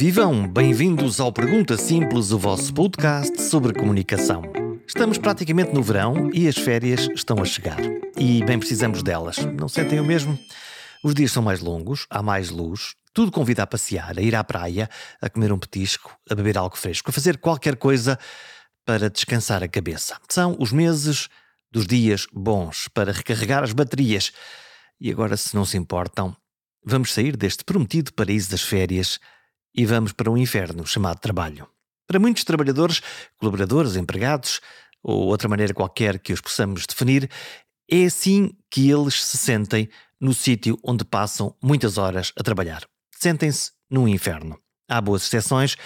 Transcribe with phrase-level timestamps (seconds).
[0.00, 0.48] vivam!
[0.48, 4.42] Bem-vindos ao Pergunta Simples, o vosso podcast sobre comunicação.
[4.86, 7.76] Estamos praticamente no verão e as férias estão a chegar.
[8.16, 9.36] E bem precisamos delas.
[9.58, 10.38] Não sentem o mesmo?
[11.04, 14.42] Os dias são mais longos, há mais luz, tudo convida a passear, a ir à
[14.42, 14.88] praia,
[15.20, 18.18] a comer um petisco, a beber algo fresco, a fazer qualquer coisa
[18.86, 20.16] para descansar a cabeça.
[20.30, 21.28] São os meses
[21.70, 24.32] dos dias bons para recarregar as baterias.
[24.98, 26.34] E agora, se não se importam,
[26.82, 29.20] vamos sair deste prometido paraíso das férias
[29.74, 31.66] e vamos para um inferno chamado trabalho.
[32.06, 33.00] Para muitos trabalhadores,
[33.38, 34.60] colaboradores, empregados,
[35.02, 37.30] ou outra maneira qualquer que os possamos definir,
[37.90, 39.88] é assim que eles se sentem
[40.20, 42.84] no sítio onde passam muitas horas a trabalhar.
[43.16, 44.58] Sentem-se num inferno.
[44.88, 45.76] Há boas exceções,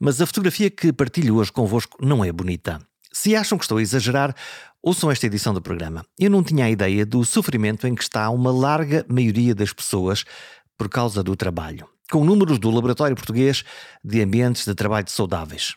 [0.00, 2.80] mas a fotografia que partilho hoje convosco não é bonita.
[3.12, 4.34] Se acham que estou a exagerar,
[4.82, 6.04] ouçam esta edição do programa.
[6.18, 10.24] Eu não tinha a ideia do sofrimento em que está uma larga maioria das pessoas
[10.76, 13.64] por causa do trabalho com números do Laboratório Português
[14.02, 15.76] de Ambientes de Trabalho Saudáveis.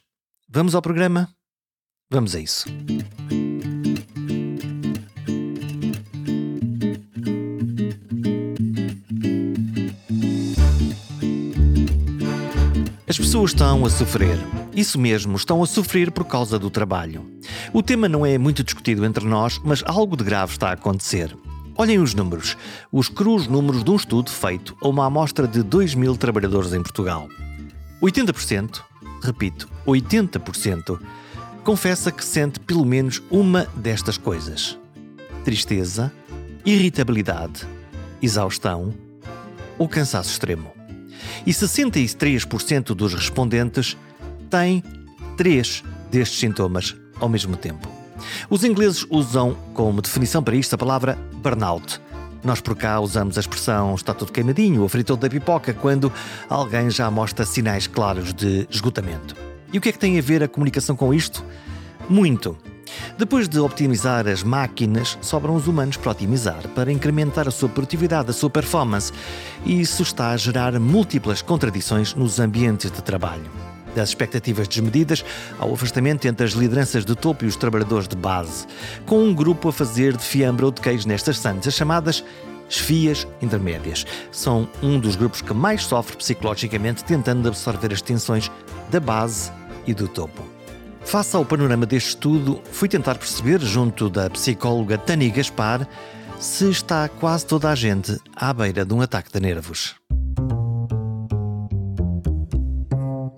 [0.50, 1.30] Vamos ao programa?
[2.10, 2.66] Vamos a isso.
[13.08, 14.38] As pessoas estão a sofrer.
[14.74, 17.30] Isso mesmo, estão a sofrer por causa do trabalho.
[17.74, 21.36] O tema não é muito discutido entre nós, mas algo de grave está a acontecer.
[21.82, 22.56] Olhem os números,
[22.92, 26.84] os crus números de um estudo feito a uma amostra de 2 mil trabalhadores em
[26.84, 27.28] Portugal.
[28.00, 28.84] 80%,
[29.24, 31.00] repito, 80%,
[31.64, 34.78] confessa que sente pelo menos uma destas coisas:
[35.44, 36.14] tristeza,
[36.64, 37.68] irritabilidade,
[38.22, 38.94] exaustão
[39.80, 40.72] ou cansaço extremo.
[41.48, 43.98] E 63% dos respondentes
[44.52, 44.84] têm
[45.36, 48.01] três destes sintomas ao mesmo tempo.
[48.50, 52.02] Os ingleses usam como definição para isto a palavra burnout.
[52.44, 56.12] Nós por cá usamos a expressão está tudo queimadinho ou fritou da pipoca quando
[56.50, 59.36] alguém já mostra sinais claros de esgotamento.
[59.72, 61.44] E o que é que tem a ver a comunicação com isto?
[62.10, 62.58] Muito.
[63.18, 68.32] Depois de optimizar as máquinas, sobram os humanos para otimizar, para incrementar a sua produtividade,
[68.32, 69.14] a sua performance.
[69.64, 75.24] E isso está a gerar múltiplas contradições nos ambientes de trabalho das expectativas desmedidas
[75.60, 78.66] ao afastamento entre as lideranças de topo e os trabalhadores de base,
[79.06, 82.24] com um grupo a fazer de fiambre ou de queijo nestas sandes, as chamadas
[82.70, 84.06] esfias intermédias.
[84.32, 88.50] São um dos grupos que mais sofre psicologicamente tentando absorver as tensões
[88.90, 89.52] da base
[89.86, 90.44] e do topo.
[91.04, 95.88] Face ao panorama deste estudo, fui tentar perceber, junto da psicóloga Tani Gaspar,
[96.40, 100.01] se está quase toda a gente à beira de um ataque de nervos.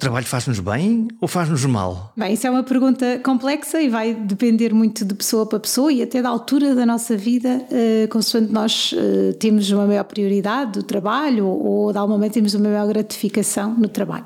[0.03, 2.13] Trabalho faz-nos bem ou faz-nos mal?
[2.15, 6.01] Bem, isso é uma pergunta complexa e vai depender muito de pessoa para pessoa e
[6.01, 10.83] até da altura da nossa vida, uh, consoante nós uh, temos uma maior prioridade do
[10.83, 14.25] trabalho ou, ou de algum momento temos uma maior gratificação no trabalho.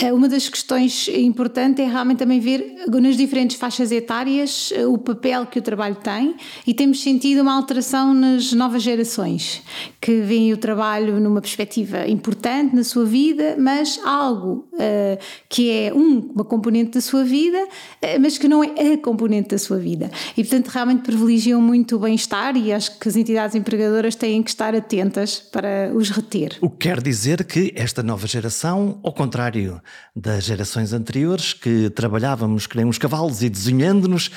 [0.00, 4.96] Eh, uma das questões importantes é realmente também ver nas diferentes faixas etárias eh, o
[4.96, 9.60] papel que o trabalho tem e temos sentido uma alteração nas novas gerações
[10.00, 15.92] que veem o trabalho numa perspectiva importante na sua vida, mas algo uh, que é
[15.92, 19.78] um, uma componente da sua vida, uh, mas que não é a componente da sua
[19.78, 20.10] vida.
[20.36, 24.50] E portanto realmente privilegiam muito o bem-estar e acho que as entidades empregadoras têm que
[24.50, 26.56] estar atentas para os reter.
[26.60, 29.80] O que quer dizer que esta nova geração, ao contrário
[30.14, 34.30] das gerações anteriores, que trabalhávamos que nem uns cavalos e desenhando-nos,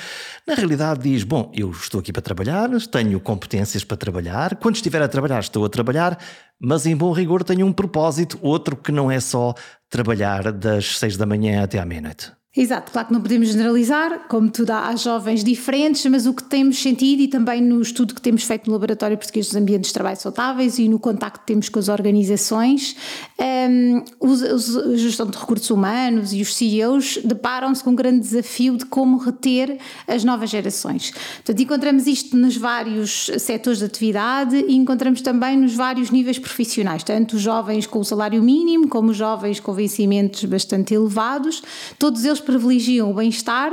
[0.46, 5.02] na realidade diz: Bom, eu estou aqui para trabalhar, tenho competências para trabalhar, quando estiver
[5.02, 6.18] a trabalhar, estou a trabalhar,
[6.60, 9.54] mas em bom rigor tenho um propósito, outro que não é só
[9.88, 12.32] trabalhar das seis da manhã até à meia-noite.
[12.54, 16.82] Exato, claro que não podemos generalizar, como tudo há jovens diferentes, mas o que temos
[16.82, 20.18] sentido e também no estudo que temos feito no Laboratório Português dos Ambientes de Trabalho
[20.18, 22.94] Saudáveis e no contacto que temos com as organizações,
[23.40, 28.76] um, os, a gestão de recursos humanos e os CEOs deparam-se com um grande desafio
[28.76, 31.10] de como reter as novas gerações.
[31.36, 37.02] Portanto, encontramos isto nos vários setores de atividade e encontramos também nos vários níveis profissionais,
[37.02, 41.62] tanto os jovens com o salário mínimo como os jovens com vencimentos bastante elevados,
[41.98, 43.72] todos eles privilegiam o bem-estar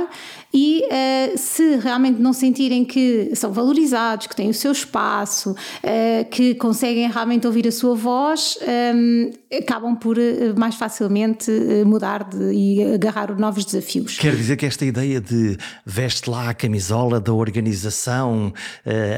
[0.52, 6.30] e uh, se realmente não sentirem que são valorizados, que têm o seu espaço, uh,
[6.30, 8.58] que conseguem realmente ouvir a sua voz,
[8.94, 11.50] um, eh, acabam por uh, mais facilmente
[11.86, 14.18] mudar de, e agarrar novos desafios.
[14.18, 18.52] Quer dizer que esta ideia de veste lá a camisola da organização,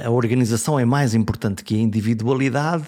[0.04, 2.84] a organização é mais importante que a individualidade,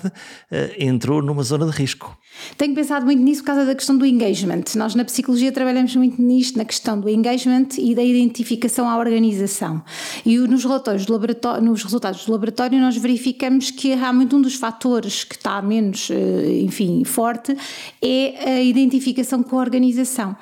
[0.78, 2.16] entrou numa zona de risco.
[2.56, 4.62] Tenho pensado muito nisso por causa da questão do engagement.
[4.76, 9.82] Nós na psicologia trabalhamos muito nisto, na questão do engagement e da identificação à organização.
[10.24, 11.14] E nos, relatórios do
[11.62, 16.60] nos resultados do laboratório nós verificamos que realmente um dos fatores que está menos, eh,
[16.62, 17.56] enfim, forte
[18.02, 20.36] é a identificação com a organização.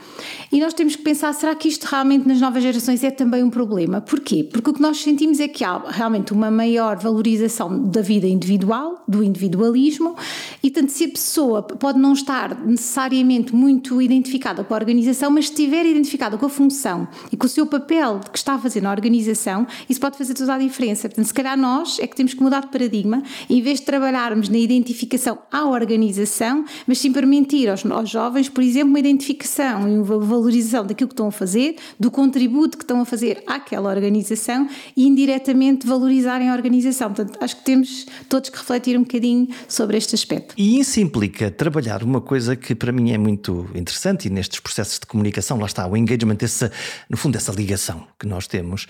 [0.51, 3.51] E nós temos que pensar, será que isto realmente nas novas gerações é também um
[3.51, 4.01] problema?
[4.01, 4.45] Porquê?
[4.45, 9.03] Porque o que nós sentimos é que há realmente uma maior valorização da vida individual,
[9.07, 10.17] do individualismo,
[10.63, 15.47] e tanto se a pessoa pode não estar necessariamente muito identificada com a organização, mas
[15.47, 18.93] estiver identificada com a função e com o seu papel que está a fazer na
[18.93, 21.09] organização, isso pode fazer toda a diferença.
[21.09, 23.21] Portanto, se calhar nós é que temos que mudar de paradigma,
[23.51, 28.63] em vez de trabalharmos na identificação à organização, mas sim permitir aos, aos jovens, por
[28.63, 33.01] exemplo, uma identificação e uma valorização daquilo que estão a fazer, do contributo que estão
[33.01, 37.13] a fazer àquela organização e indiretamente valorizarem a organização.
[37.13, 40.55] Portanto, acho que temos todos que refletir um bocadinho sobre este aspecto.
[40.57, 41.72] E isso implica trabalhar
[42.03, 45.87] uma coisa que para mim é muito interessante e nestes processos de comunicação, lá está,
[45.87, 46.71] o engagement, essa,
[47.09, 48.87] no fundo, essa ligação que nós temos,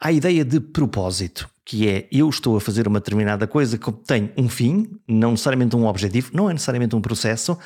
[0.00, 4.30] a ideia de propósito, que é eu estou a fazer uma determinada coisa que tem
[4.36, 7.56] um fim, não necessariamente um objetivo, não é necessariamente um processo,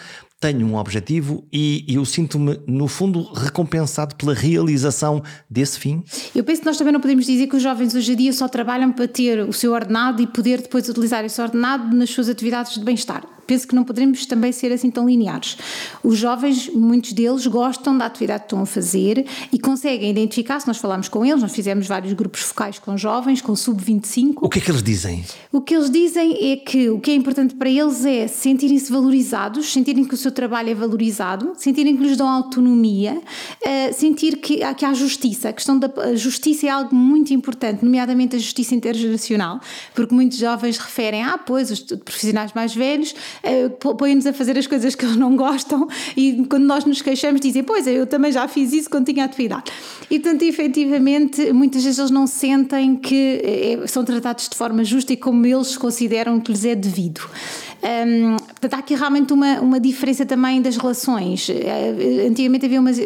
[0.41, 6.05] tenho um objetivo e eu sinto-me, no fundo, recompensado pela realização desse fim?
[6.35, 8.47] Eu penso que nós também não podemos dizer que os jovens hoje em dia só
[8.47, 12.75] trabalham para ter o seu ordenado e poder depois utilizar esse ordenado nas suas atividades
[12.75, 15.57] de bem-estar penso que não podemos também ser assim tão lineares.
[16.05, 20.69] Os jovens, muitos deles, gostam da atividade que estão a fazer e conseguem identificar, se
[20.69, 24.35] nós falarmos com eles, nós fizemos vários grupos focais com jovens, com sub-25.
[24.43, 25.25] O que é que eles dizem?
[25.51, 29.73] O que eles dizem é que o que é importante para eles é sentirem-se valorizados,
[29.73, 34.59] sentirem que o seu trabalho é valorizado, sentirem que lhes dão autonomia, uh, sentir que,
[34.75, 35.49] que há justiça.
[35.49, 39.59] A questão da justiça é algo muito importante, nomeadamente a justiça intergeracional,
[39.95, 44.67] porque muitos jovens referem, ah, pois, os profissionais mais velhos uh, põem-nos a fazer as
[44.67, 48.47] coisas que eles não gostam e quando nós nos queixamos dizem, pois eu também já
[48.49, 49.71] fiz isso quando tinha atividade.
[50.11, 53.41] E portanto, efetivamente, muitas vezes eles não sentem que
[53.83, 57.21] é, são tratados de forma justa e como eles consideram que lhes é devido.
[57.81, 61.49] Um, portanto, há aqui realmente uma, uma diferença também das relações.
[62.27, 62.99] Antigamente havia umas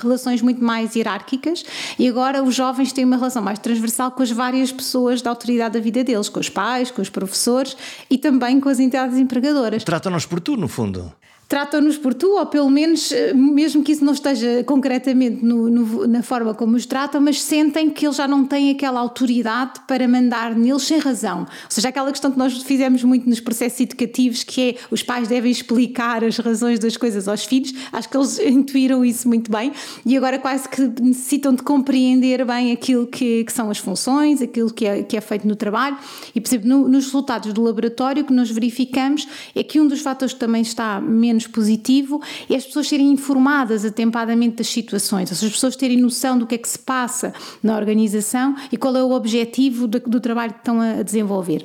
[0.00, 1.64] relações muito mais hierárquicas
[1.98, 5.74] e agora os jovens têm uma relação mais transversal com as várias pessoas da autoridade
[5.74, 7.76] da vida deles, com os pais, com os professores
[8.08, 9.84] e também com as entidades empregadoras.
[9.84, 11.16] Tratam-nos por tu, no fundo
[11.54, 16.04] tratam-nos por tu, ou pelo menos, eh, mesmo que isso não esteja concretamente no, no,
[16.04, 20.08] na forma como os tratam, mas sentem que eles já não têm aquela autoridade para
[20.08, 21.42] mandar neles sem razão.
[21.42, 25.28] Ou seja, aquela questão que nós fizemos muito nos processos educativos, que é os pais
[25.28, 29.70] devem explicar as razões das coisas aos filhos, acho que eles intuíram isso muito bem
[30.04, 34.74] e agora quase que necessitam de compreender bem aquilo que, que são as funções, aquilo
[34.74, 35.96] que é, que é feito no trabalho.
[36.34, 40.00] E, por exemplo, no, nos resultados do laboratório, que nós verificamos é que um dos
[40.00, 45.30] fatores que também está menos menos positivo é as pessoas serem informadas atempadamente das situações,
[45.30, 47.32] as pessoas terem noção do que é que se passa
[47.62, 51.64] na organização e qual é o objetivo do, do trabalho que estão a desenvolver.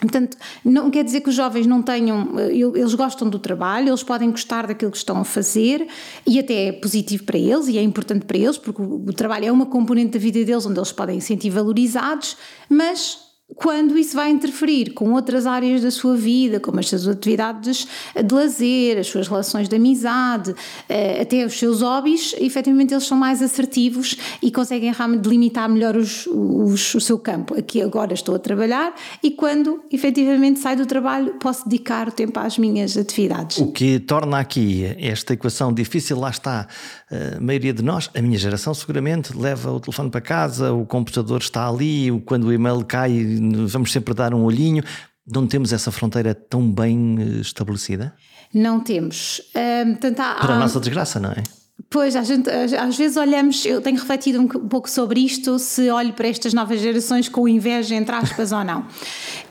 [0.00, 4.30] Portanto, não quer dizer que os jovens não tenham, eles gostam do trabalho, eles podem
[4.30, 5.88] gostar daquilo que estão a fazer
[6.24, 9.50] e até é positivo para eles e é importante para eles, porque o trabalho é
[9.50, 12.36] uma componente da vida deles onde eles podem se sentir valorizados,
[12.70, 17.88] mas quando isso vai interferir com outras áreas da sua vida, como as suas atividades
[18.14, 20.54] de lazer, as suas relações de amizade,
[20.88, 26.26] eh, até os seus hobbies, efetivamente eles são mais assertivos e conseguem delimitar melhor os,
[26.26, 27.58] os, o seu campo.
[27.58, 32.38] Aqui agora estou a trabalhar e quando efetivamente saio do trabalho posso dedicar o tempo
[32.38, 33.58] às minhas atividades.
[33.58, 36.68] O que torna aqui esta equação difícil, lá está,
[37.10, 41.40] a maioria de nós, a minha geração seguramente, leva o telefone para casa, o computador
[41.40, 44.82] está ali, quando o e-mail cai vamos sempre dar um olhinho.
[45.26, 48.14] Não temos essa fronteira tão bem eh, estabelecida?
[48.52, 49.42] Não temos.
[49.54, 49.92] Um,
[50.22, 51.42] há, Para a nossa desgraça, não é?
[51.90, 56.28] Pois, gente, às vezes olhamos, eu tenho refletido um pouco sobre isto, se olho para
[56.28, 58.84] estas novas gerações com inveja, entre aspas, ou não.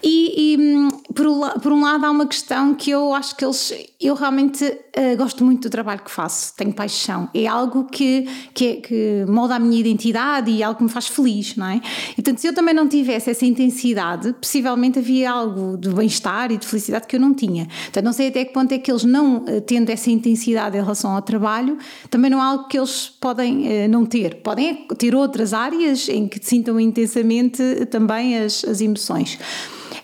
[0.03, 1.25] E, e hum, por,
[1.59, 5.43] por, um lado há uma questão que eu acho que eles, eu realmente uh, gosto
[5.43, 9.59] muito do trabalho que faço, tenho paixão, é algo que, que, é, que molda a
[9.59, 11.81] minha identidade e é algo que me faz feliz, não é?
[12.11, 16.57] E portanto, se eu também não tivesse essa intensidade, possivelmente havia algo de bem-estar e
[16.57, 17.65] de felicidade que eu não tinha.
[17.65, 20.81] Portanto, não sei até que ponto é que eles não eh, tendo essa intensidade em
[20.81, 21.77] relação ao trabalho,
[22.17, 24.41] também não há algo que eles podem uh, não ter.
[24.41, 29.37] Podem ter outras áreas em que sintam intensamente também as, as emoções.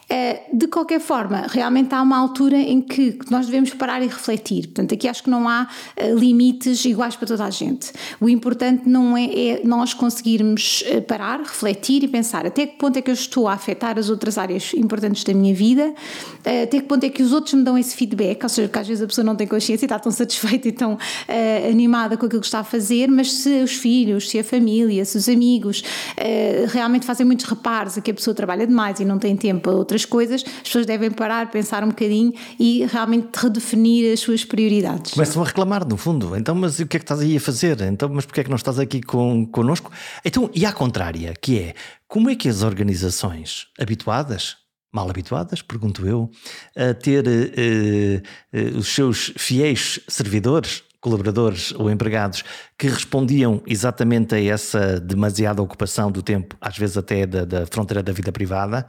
[0.10, 4.68] Eh, de qualquer forma, realmente há uma altura em que nós devemos parar e refletir.
[4.68, 7.92] Portanto, aqui acho que não há eh, limites iguais para toda a gente.
[8.20, 12.98] O importante não é, é nós conseguirmos eh, parar, refletir e pensar até que ponto
[12.98, 15.94] é que eu estou a afetar as outras áreas importantes da minha vida,
[16.40, 18.88] até que ponto é que os outros me dão esse feedback, ou seja, que às
[18.88, 22.26] vezes a pessoa não tem consciência e está tão satisfeita e tão uh, animada com
[22.26, 25.82] aquilo que está a fazer, mas se os filhos, se a família, se os amigos
[25.82, 29.62] uh, realmente fazem muitos reparos a que a pessoa trabalha demais e não tem tempo
[29.62, 34.44] para outras coisas, as pessoas devem parar, pensar um bocadinho e realmente redefinir as suas
[34.44, 35.14] prioridades.
[35.14, 36.36] Começam a reclamar, no fundo.
[36.36, 37.80] Então, mas o que é que estás aí a fazer?
[37.82, 39.92] Então, mas porquê é que não estás aqui com, connosco?
[40.26, 41.74] Então, e à contrária, que é,
[42.08, 44.58] como é que as organizações habituadas,
[44.92, 46.30] mal habituadas, pergunto eu,
[46.76, 48.22] a ter uh,
[48.58, 52.44] uh, os seus fiéis servidores, colaboradores ou empregados
[52.78, 58.02] que respondiam exatamente a essa demasiada ocupação do tempo, às vezes até da, da fronteira
[58.02, 58.88] da vida privada,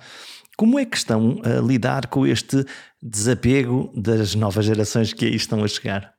[0.56, 2.64] como é que estão a lidar com este
[3.02, 6.12] desapego das novas gerações que aí estão a chegar?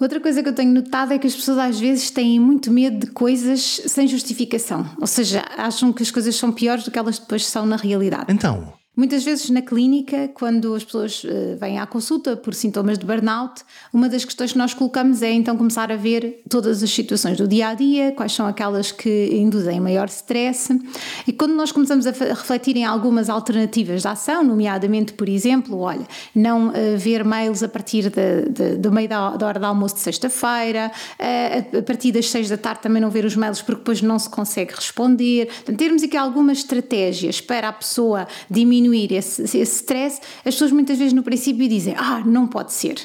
[0.00, 3.06] Outra coisa que eu tenho notado é que as pessoas às vezes têm muito medo
[3.06, 7.18] de coisas sem justificação, ou seja, acham que as coisas são piores do que elas
[7.18, 8.24] depois são na realidade.
[8.32, 13.06] Então, Muitas vezes na clínica, quando as pessoas uh, vêm à consulta por sintomas de
[13.06, 13.62] burnout,
[13.94, 17.48] uma das questões que nós colocamos é então começar a ver todas as situações do
[17.48, 20.78] dia a dia, quais são aquelas que induzem maior stress.
[21.26, 26.06] E quando nós começamos a refletir em algumas alternativas de ação, nomeadamente, por exemplo, olha,
[26.34, 29.94] não uh, ver mails a partir de, de, do meio da, da, hora do almoço
[29.94, 33.78] de sexta-feira, uh, a partir das seis da tarde também não ver os mails porque
[33.78, 35.46] depois não se consegue responder.
[35.46, 40.72] Portanto, termos aqui algumas estratégias para a pessoa diminuir diminuir esse, esse stress, as pessoas
[40.72, 42.96] muitas vezes no princípio dizem, ah, não pode ser.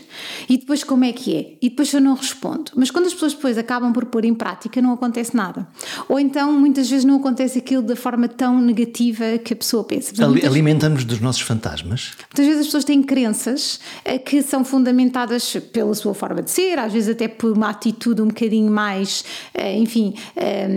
[0.50, 1.54] E depois como é que é?
[1.62, 2.72] E depois eu não respondo.
[2.76, 5.68] Mas quando as pessoas depois acabam por pôr em prática, não acontece nada.
[6.10, 10.14] Ou então muitas vezes não acontece aquilo da forma tão negativa que a pessoa pensa.
[10.26, 12.14] Alimentamos dos nossos fantasmas.
[12.30, 16.80] Muitas vezes as pessoas têm crenças eh, que são fundamentadas pela sua forma de ser,
[16.80, 19.24] às vezes até por uma atitude um bocadinho mais,
[19.54, 20.68] eh, enfim, eh,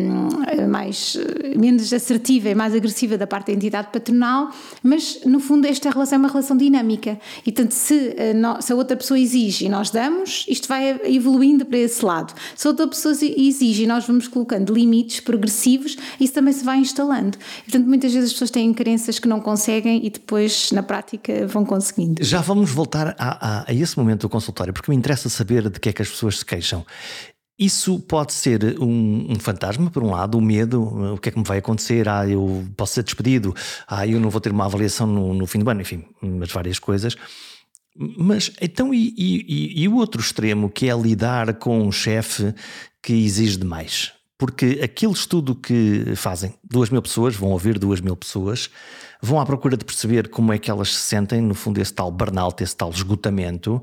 [0.68, 1.16] mais
[1.56, 4.50] menos assertiva e mais agressiva da parte da entidade patronal,
[4.82, 8.14] mas no fundo esta relação é uma relação dinâmica e tanto se
[8.44, 12.34] a, se a outra pessoa exige e nós damos, isto vai evoluindo para esse lado.
[12.54, 16.78] Se a outra pessoa exige e nós vamos colocando limites progressivos, isso também se vai
[16.78, 17.38] instalando.
[17.64, 21.64] Portanto, muitas vezes as pessoas têm crenças que não conseguem e depois na prática vão
[21.64, 22.22] conseguindo.
[22.24, 25.78] Já vamos voltar a, a, a esse momento do consultório, porque me interessa saber de
[25.80, 26.84] que é que as pessoas se queixam.
[27.58, 31.38] Isso pode ser um, um, fantasma, por um lado, o medo, o que é que
[31.38, 32.08] me vai acontecer?
[32.08, 33.52] Ah, eu posso ser despedido,
[33.88, 36.78] ah, eu não vou ter uma avaliação no, no fim do ano, enfim, mas várias
[36.78, 37.16] coisas.
[37.96, 42.54] Mas então, e, e, e o outro extremo, que é lidar com um chefe
[43.02, 44.12] que exige demais?
[44.38, 48.70] Porque aquele estudo que fazem, duas mil pessoas, vão ouvir duas mil pessoas,
[49.20, 52.10] vão à procura de perceber como é que elas se sentem, no fundo, esse tal
[52.10, 53.82] burnout, esse tal esgotamento,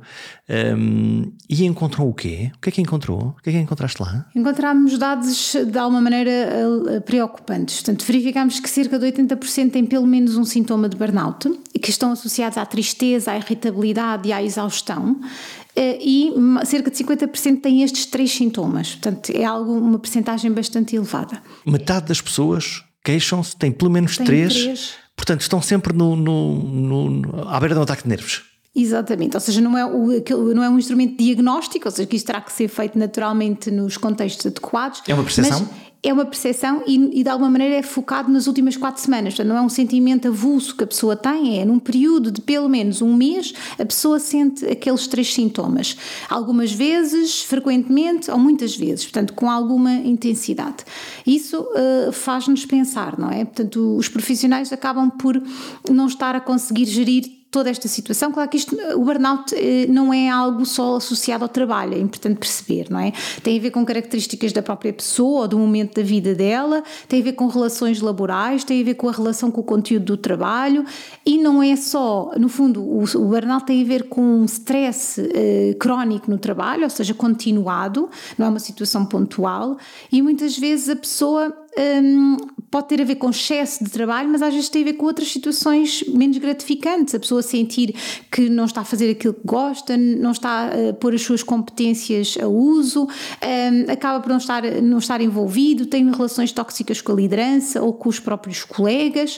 [0.77, 2.51] um, e encontram o quê?
[2.55, 3.35] O que é que encontrou?
[3.37, 4.25] O que é que encontraste lá?
[4.33, 7.81] Encontramos dados de alguma maneira eh, preocupantes.
[7.81, 11.49] Portanto, verificámos que cerca de 80% têm pelo menos um sintoma de burnout
[11.81, 16.33] que estão associados à tristeza, à irritabilidade e à exaustão eh, e
[16.65, 18.91] cerca de 50% têm estes três sintomas.
[18.95, 21.41] Portanto, é algo, uma percentagem bastante elevada.
[21.65, 26.55] Metade das pessoas queixam-se, têm pelo menos tem três, três, portanto estão sempre no, no,
[26.59, 28.43] no, à beira de um ataque de nervos.
[28.75, 32.25] Exatamente, ou seja, não é, o, não é um instrumento diagnóstico, ou seja, que isso
[32.25, 35.01] terá que ser feito naturalmente nos contextos adequados.
[35.07, 35.69] É uma percepção?
[36.05, 39.33] É uma percepção e, e, de alguma maneira é focado nas últimas quatro semanas.
[39.33, 42.69] Portanto, não é um sentimento avulso que a pessoa tem, é num período de pelo
[42.69, 45.97] menos um mês a pessoa sente aqueles três sintomas.
[46.29, 50.85] Algumas vezes, frequentemente ou muitas vezes, portanto, com alguma intensidade.
[51.25, 53.43] Isso uh, faz-nos pensar, não é?
[53.43, 55.41] Portanto, os profissionais acabam por
[55.89, 58.33] não estar a conseguir gerir toda esta situação.
[58.33, 62.37] Claro que isto, o burnout eh, não é algo só associado ao trabalho, é importante
[62.37, 63.13] perceber, não é?
[63.41, 67.21] Tem a ver com características da própria pessoa ou do momento da vida dela, tem
[67.21, 70.17] a ver com relações laborais, tem a ver com a relação com o conteúdo do
[70.17, 70.83] trabalho
[71.25, 75.77] e não é só, no fundo, o, burnout tem a ver com um stress eh,
[75.79, 79.77] crónico no trabalho, ou seja, continuado, não é uma situação pontual
[80.11, 82.37] e muitas vezes a pessoa um,
[82.71, 85.05] pode ter a ver com excesso de trabalho, mas às vezes tem a ver com
[85.05, 87.15] outras situações menos gratificantes.
[87.15, 87.95] A pessoa sentir
[88.31, 92.37] que não está a fazer aquilo que gosta, não está a pôr as suas competências
[92.41, 97.15] a uso, um, acaba por não estar, não estar envolvido, tem relações tóxicas com a
[97.15, 99.37] liderança ou com os próprios colegas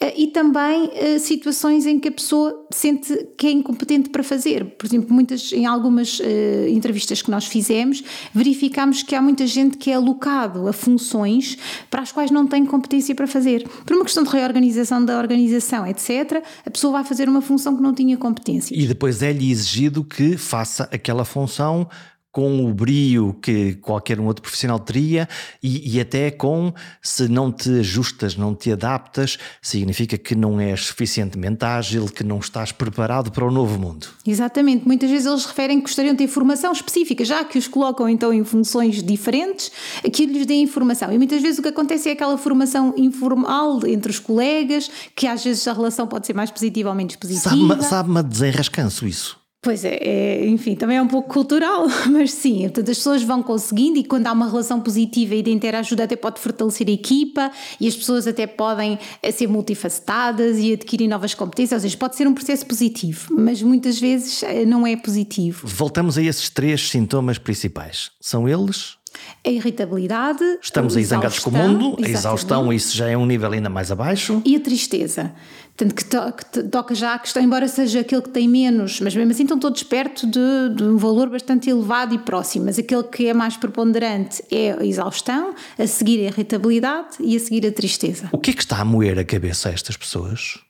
[0.00, 4.64] uh, e também uh, situações em que a pessoa sente que é incompetente para fazer.
[4.76, 6.24] Por exemplo, muitas, em algumas uh,
[6.68, 8.02] entrevistas que nós fizemos,
[8.34, 11.56] verificámos que há muita gente que é alocado a funções
[11.90, 13.66] para as quais não tem competência para fazer.
[13.86, 17.82] Por uma questão de reorganização da organização, etc., a pessoa vai fazer uma função que
[17.82, 18.74] não tinha competência.
[18.76, 21.88] E depois é-lhe exigido que faça aquela função
[22.34, 25.28] com o brio que qualquer um outro profissional teria
[25.62, 30.86] e, e, até com se não te ajustas, não te adaptas, significa que não és
[30.86, 34.08] suficientemente ágil, que não estás preparado para o novo mundo.
[34.26, 34.84] Exatamente.
[34.84, 38.32] Muitas vezes eles referem que gostariam de ter formação específica, já que os colocam então
[38.32, 39.70] em funções diferentes,
[40.12, 41.12] que lhes dê informação.
[41.12, 45.44] E muitas vezes o que acontece é aquela formação informal entre os colegas, que às
[45.44, 47.50] vezes a relação pode ser mais positiva ou menos positiva.
[47.50, 49.43] Sabe-me sabe desenrascanço isso.
[49.64, 53.42] Pois é, é, enfim, também é um pouco cultural, mas sim, portanto as pessoas vão
[53.42, 57.50] conseguindo e quando há uma relação positiva e de interajuda até pode fortalecer a equipa
[57.80, 62.14] e as pessoas até podem eh, ser multifacetadas e adquirir novas competências, ou seja, pode
[62.14, 65.66] ser um processo positivo, mas muitas vezes eh, não é positivo.
[65.66, 68.10] Voltamos a esses três sintomas principais.
[68.20, 68.98] São eles?
[69.46, 70.44] A irritabilidade.
[70.60, 73.90] Estamos aí zangados com o mundo, a exaustão, isso já é um nível ainda mais
[73.90, 74.42] abaixo.
[74.44, 75.32] E a tristeza.
[75.76, 79.14] Portanto, que, to, que toca já a questão, embora seja aquele que tem menos, mas
[79.14, 82.66] mesmo assim estão todos perto de, de, um valor bastante elevado e próximo.
[82.66, 87.40] Mas aquele que é mais preponderante é a exaustão, a seguir a irritabilidade e a
[87.40, 88.28] seguir a tristeza.
[88.30, 90.60] O que é que está a moer a cabeça a estas pessoas?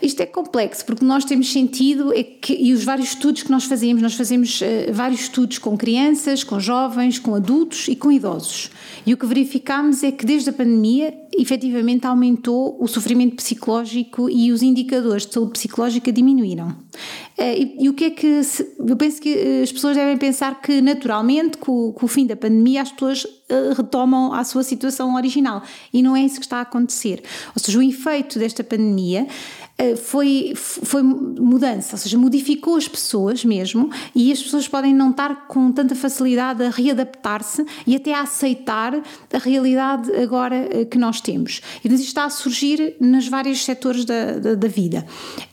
[0.00, 3.64] Isto é complexo, porque nós temos sentido, é que, e os vários estudos que nós
[3.64, 8.70] fazemos, nós fazemos uh, vários estudos com crianças, com jovens, com adultos e com idosos.
[9.04, 14.50] E o que verificamos é que desde a pandemia, efetivamente aumentou o sofrimento psicológico e
[14.50, 16.68] os indicadores de saúde psicológica diminuíram.
[17.38, 18.42] Uh, e, e, o que é que.
[18.42, 22.26] Se, eu penso que eh, as pessoas devem pensar que, naturalmente, com, com o fim
[22.26, 25.62] da pandemia, as pessoas uh, retomam a sua situação original.
[25.92, 27.22] E não é isso que está a acontecer.
[27.54, 33.44] Ou seja, o efeito desta pandemia eh, foi, foi mudança, ou seja, modificou as pessoas
[33.44, 38.22] mesmo e as pessoas podem não estar com tanta facilidade a readaptar-se e até a
[38.22, 39.00] aceitar
[39.32, 41.60] a realidade agora eh, que nós temos.
[41.84, 45.06] E isto está a surgir nos vários setores da, da, da vida.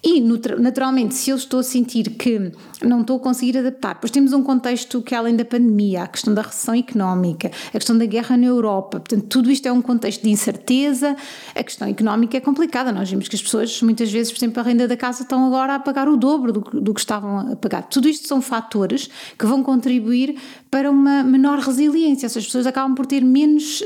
[0.03, 0.19] E,
[0.59, 2.51] naturalmente, se eu estou a sentir que
[2.85, 6.33] não estou a conseguir adaptar, pois temos um contexto que, além da pandemia, a questão
[6.33, 10.23] da recessão económica, a questão da guerra na Europa, portanto, tudo isto é um contexto
[10.23, 11.15] de incerteza,
[11.53, 12.91] a questão económica é complicada.
[12.91, 15.75] Nós vimos que as pessoas muitas vezes, por exemplo, a renda da casa estão agora
[15.75, 17.83] a pagar o dobro do, do que estavam a pagar.
[17.83, 20.37] Tudo isto são fatores que vão contribuir
[20.75, 23.85] para uma menor resiliência, ou seja, as pessoas acabam por ter menos uh,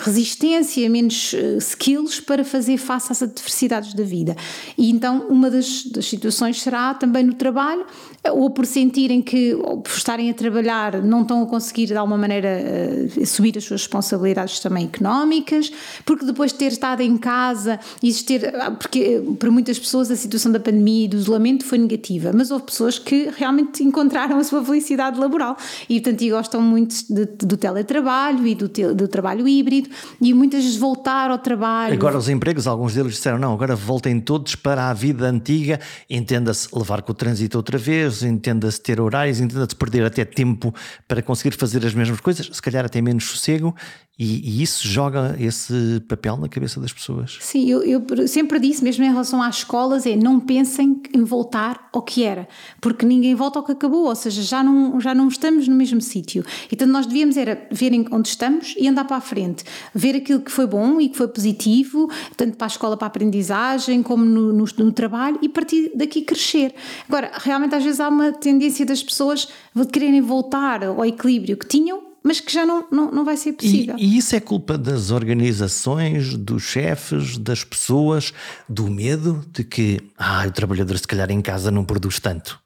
[0.00, 4.36] resistência, menos uh, skills para fazer face às adversidades da vida.
[4.76, 7.86] E então uma das, das situações será também no trabalho,
[8.32, 12.18] ou por sentirem que, ou por estarem a trabalhar, não estão a conseguir de alguma
[12.18, 15.70] maneira uh, assumir as suas responsabilidades também económicas,
[16.04, 20.50] porque depois de ter estado em casa, existir, ah, porque para muitas pessoas a situação
[20.50, 24.64] da pandemia e do isolamento foi negativa, mas houve pessoas que realmente encontraram a sua
[24.64, 25.56] felicidade laboral
[25.88, 29.88] e, portanto, e gostam muito de, do teletrabalho e do, te, do trabalho híbrido
[30.20, 31.94] e muitas vezes voltar ao trabalho.
[31.94, 36.68] Agora os empregos, alguns deles disseram, não, agora voltem todos para a vida antiga, entenda-se
[36.76, 40.74] levar com o trânsito outra vez, entenda-se ter horários, entenda-se perder até tempo
[41.06, 43.74] para conseguir fazer as mesmas coisas, se calhar até menos sossego
[44.20, 47.38] e, e, isso joga esse papel na cabeça das pessoas.
[47.40, 51.88] Sim, eu, eu, sempre disse, mesmo em relação às escolas, é não pensem em voltar
[51.90, 52.46] ao que era,
[52.82, 56.02] porque ninguém volta ao que acabou, ou seja, já não, já não estamos no mesmo
[56.02, 56.44] sítio.
[56.70, 60.52] Então nós devíamos era verem onde estamos e andar para a frente, ver aquilo que
[60.52, 64.52] foi bom e que foi positivo, tanto para a escola, para a aprendizagem, como no,
[64.52, 66.74] no, no trabalho, e partir daqui crescer.
[67.08, 69.48] Agora, realmente às vezes há uma tendência das pessoas
[69.90, 73.96] quererem voltar ao equilíbrio que tinham mas que já não, não, não vai ser possível.
[73.98, 78.32] E, e, isso é culpa das organizações, dos chefes, das pessoas,
[78.68, 82.60] do medo de que ah, o trabalhador se calhar em casa não produz tanto.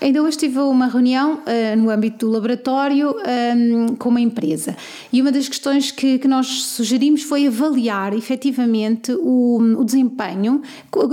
[0.00, 4.76] Ainda hoje tive uma reunião uh, no âmbito do laboratório um, ehm, com uma empresa
[5.12, 10.62] e uma das questões que, que nós sugerimos foi avaliar efetivamente o, o desempenho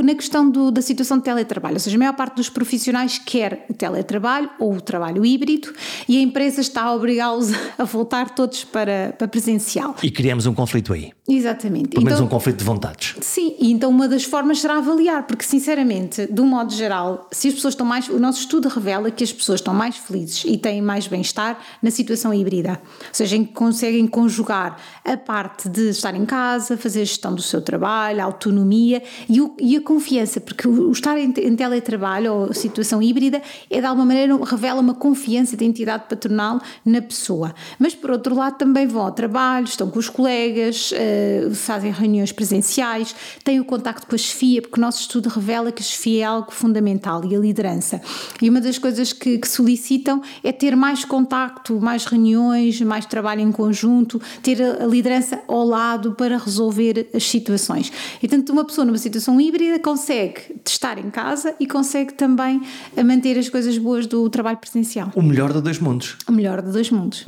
[0.03, 3.65] na questão do, da situação de teletrabalho, ou seja, a maior parte dos profissionais quer
[3.69, 5.71] o teletrabalho ou o trabalho híbrido
[6.07, 9.95] e a empresa está a obrigá-los a voltar todos para, para presencial.
[10.01, 11.11] E criamos um conflito aí.
[11.27, 11.89] Exatamente.
[11.89, 13.15] Pelo menos então, um conflito de vontades.
[13.21, 17.49] Sim, e então uma das formas será avaliar, porque sinceramente, de um modo geral, se
[17.49, 18.09] as pessoas estão mais.
[18.09, 21.91] O nosso estudo revela que as pessoas estão mais felizes e têm mais bem-estar na
[21.91, 27.01] situação híbrida, ou seja, em que conseguem conjugar a parte de estar em casa, fazer
[27.01, 31.15] a gestão do seu trabalho, a autonomia e, o, e a confiança, porque o, estar
[31.19, 36.05] em, em, teletrabalho ou situação híbrida é de alguma maneira revela uma confiança de entidade
[36.09, 37.53] patronal na pessoa.
[37.77, 42.31] Mas por outro lado também vão ao trabalho, estão com os colegas, uh, fazem reuniões
[42.31, 46.23] presenciais, têm o contacto com a chefia, porque o nosso estudo revela que a chefia
[46.23, 48.01] é algo fundamental e a liderança.
[48.41, 53.41] E uma das coisas que, que solicitam é ter mais contacto, mais reuniões, mais trabalho
[53.41, 57.91] em conjunto, ter a, a liderança ao lado para resolver as situações.
[58.21, 62.61] E tanto uma pessoa numa situação híbrida consegue estar em casa e consegue também
[63.03, 65.11] manter as coisas boas do trabalho presencial.
[65.15, 66.17] O melhor de dois mundos.
[66.27, 67.25] O melhor de dois mundos.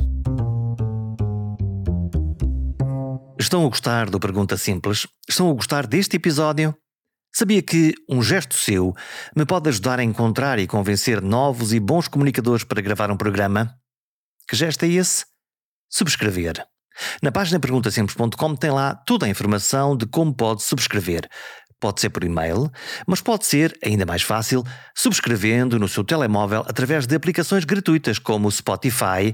[3.39, 5.07] Estão a gostar do Pergunta Simples?
[5.27, 6.75] Estão a gostar deste episódio?
[7.33, 8.93] Sabia que um gesto seu
[9.35, 13.73] me pode ajudar a encontrar e convencer novos e bons comunicadores para gravar um programa?
[14.49, 15.25] Que gesto é esse?
[15.89, 16.65] Subscrever.
[17.23, 21.29] Na página perguntasimples.com tem lá toda a informação de como pode subscrever.
[21.79, 22.69] Pode ser por e-mail,
[23.07, 24.61] mas pode ser, ainda mais fácil,
[24.95, 29.31] subscrevendo no seu telemóvel através de aplicações gratuitas como o Spotify,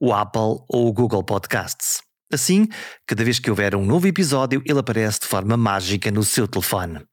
[0.00, 2.02] o Apple ou o Google Podcasts.
[2.32, 2.68] Assim,
[3.06, 7.07] cada vez que houver um novo episódio, ele aparece de forma mágica no seu telefone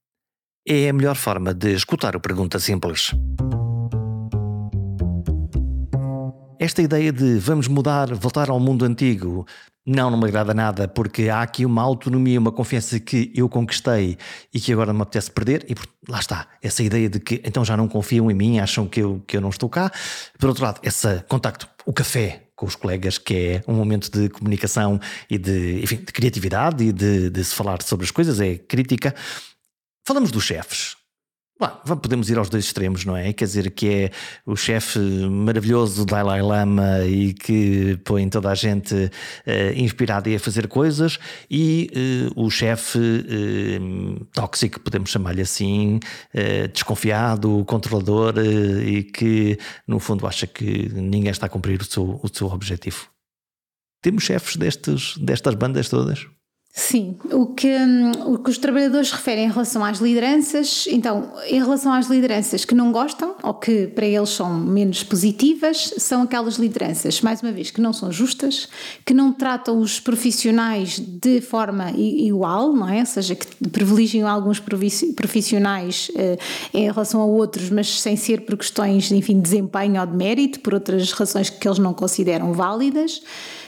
[0.67, 3.11] é a melhor forma de escutar o Pergunta Simples.
[6.59, 9.45] Esta ideia de vamos mudar, voltar ao mundo antigo,
[9.85, 14.17] não, não me agrada nada, porque há aqui uma autonomia, uma confiança que eu conquistei
[14.51, 15.75] e que agora me apetece perder, e
[16.09, 19.21] lá está, essa ideia de que então já não confiam em mim, acham que eu,
[19.27, 19.91] que eu não estou cá.
[20.39, 24.29] Por outro lado, esse contacto, o café com os colegas, que é um momento de
[24.29, 24.99] comunicação
[25.29, 29.13] e de, enfim, de criatividade e de, de se falar sobre as coisas, é crítica.
[30.07, 30.95] Falamos dos chefes.
[32.01, 33.31] Podemos ir aos dois extremos, não é?
[33.31, 34.11] Quer dizer, que é
[34.45, 39.09] o chefe maravilhoso Dalai Lama e que põe toda a gente uh,
[39.73, 41.17] inspirada a fazer coisas,
[41.49, 41.89] e
[42.35, 45.99] uh, o chefe uh, tóxico, podemos chamar-lhe assim,
[46.73, 52.27] desconfiado, controlador e que, no fundo, acha que ninguém está a cumprir o seu, o
[52.31, 53.07] seu objetivo.
[54.01, 56.27] Temos chefes destes, destas bandas todas?
[56.77, 61.57] Sim, o que, hum, o que os trabalhadores referem em relação às lideranças, então, em
[61.57, 66.55] relação às lideranças que não gostam ou que para eles são menos positivas, são aquelas
[66.55, 68.67] lideranças, mais uma vez, que não são justas,
[69.05, 72.99] que não tratam os profissionais de forma igual, não é?
[72.99, 76.37] Ou seja, que privilegiam alguns profissionais eh,
[76.73, 80.59] em relação a outros, mas sem ser por questões, enfim, de desempenho ou de mérito,
[80.59, 83.21] por outras razões que eles não consideram válidas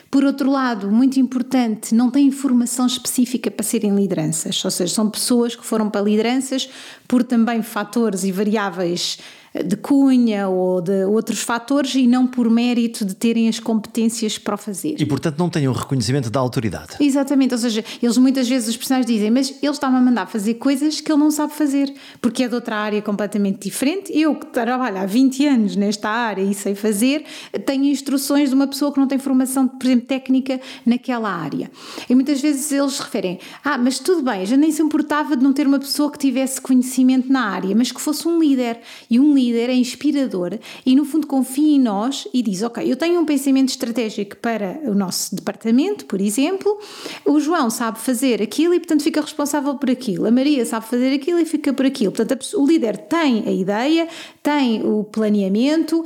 [0.09, 5.09] por outro lado, muito importante, não têm formação específica para serem lideranças, ou seja, são
[5.09, 6.69] pessoas que foram para lideranças
[7.07, 9.19] por também fatores e variáveis
[9.63, 14.55] de cunha ou de outros fatores e não por mérito de terem as competências para
[14.55, 14.95] o fazer.
[14.99, 16.95] E portanto não têm o reconhecimento da autoridade.
[16.99, 20.55] Exatamente, ou seja, eles muitas vezes os personagens dizem, mas ele está-me a mandar fazer
[20.55, 24.11] coisas que ele não sabe fazer, porque é de outra área completamente diferente.
[24.17, 27.23] Eu que trabalho há 20 anos nesta área e sei fazer,
[27.65, 31.71] tenho instruções de uma pessoa que não tem formação, por exemplo, técnica naquela área.
[32.09, 35.53] E muitas vezes eles referem, ah, mas tudo bem, já nem se importava de não
[35.53, 38.79] ter uma pessoa que tivesse conhecimento na área, mas que fosse um líder.
[39.09, 42.83] E um líder líder é inspirador e, no fundo, confia em nós e diz: Ok,
[42.89, 46.77] eu tenho um pensamento estratégico para o nosso departamento, por exemplo,
[47.25, 51.13] o João sabe fazer aquilo e, portanto, fica responsável por aquilo, a Maria sabe fazer
[51.13, 52.11] aquilo e fica por aquilo.
[52.11, 54.07] Portanto, o líder tem a ideia,
[54.41, 56.05] tem o planeamento, uh,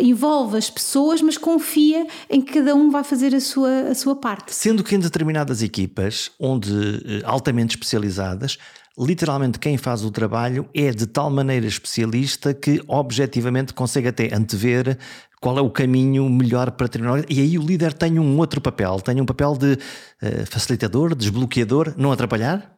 [0.00, 4.16] envolve as pessoas, mas confia em que cada um vai fazer a sua, a sua
[4.16, 4.54] parte.
[4.54, 8.58] Sendo que em determinadas equipas, onde uh, altamente especializadas,
[8.98, 14.98] literalmente quem faz o trabalho é de tal maneira especialista que objetivamente consegue até antever
[15.40, 17.24] qual é o caminho melhor para terminar.
[17.28, 21.94] E aí o líder tem um outro papel, tem um papel de uh, facilitador, desbloqueador,
[21.96, 22.71] não atrapalhar?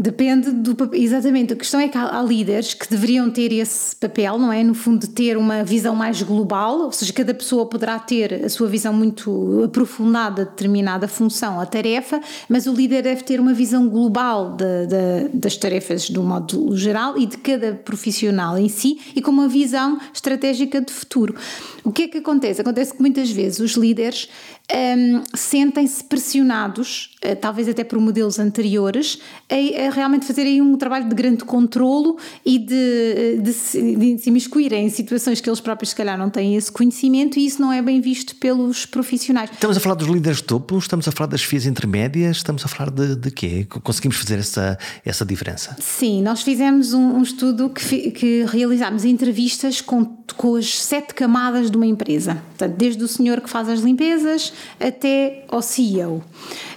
[0.00, 1.54] Depende do exatamente.
[1.54, 4.62] A questão é que há, líderes que deveriam ter esse papel, não é?
[4.62, 8.48] No fundo, de ter uma visão mais global, ou seja, cada pessoa poderá ter a
[8.48, 13.52] sua visão muito aprofundada de determinada função, a tarefa, mas o líder deve ter uma
[13.52, 19.00] visão global de, de, das tarefas do modo geral e de cada profissional em si
[19.16, 21.34] e com uma visão estratégica de futuro.
[21.82, 22.60] O que é que acontece?
[22.60, 24.28] Acontece que muitas vezes os líderes
[24.70, 30.76] um, sentem-se pressionados, uh, talvez até por modelos anteriores, a, a, realmente fazer aí um
[30.76, 35.90] trabalho de grande controlo e de, de, de se imiscuírem em situações que eles próprios,
[35.90, 39.50] se calhar, não têm esse conhecimento e isso não é bem visto pelos profissionais.
[39.50, 42.68] Estamos a falar dos líderes de topo, estamos a falar das FIAs intermédias, estamos a
[42.68, 43.66] falar de, de quê?
[43.82, 45.76] Conseguimos fazer essa, essa diferença?
[45.80, 50.04] Sim, nós fizemos um, um estudo que, que realizámos entrevistas com,
[50.36, 52.42] com as sete camadas de uma empresa.
[52.48, 56.22] Portanto, desde o senhor que faz as limpezas até ao CEO.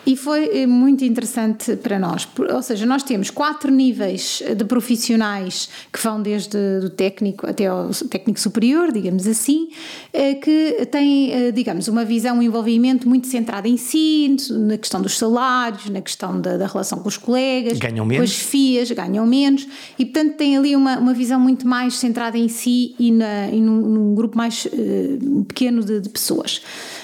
[0.05, 2.27] E foi eh, muito interessante para nós.
[2.53, 7.89] Ou seja, nós temos quatro níveis de profissionais que vão desde o técnico até ao
[8.09, 9.69] técnico superior, digamos assim,
[10.11, 15.01] eh, que têm, eh, digamos, uma visão, um envolvimento muito centrado em si, na questão
[15.01, 18.17] dos salários, na questão da, da relação com os colegas, ganham menos.
[18.17, 19.67] com as FIAs, ganham menos,
[19.99, 23.61] e portanto têm ali uma, uma visão muito mais centrada em si e, na, e
[23.61, 26.61] num, num grupo mais uh, pequeno de, de pessoas.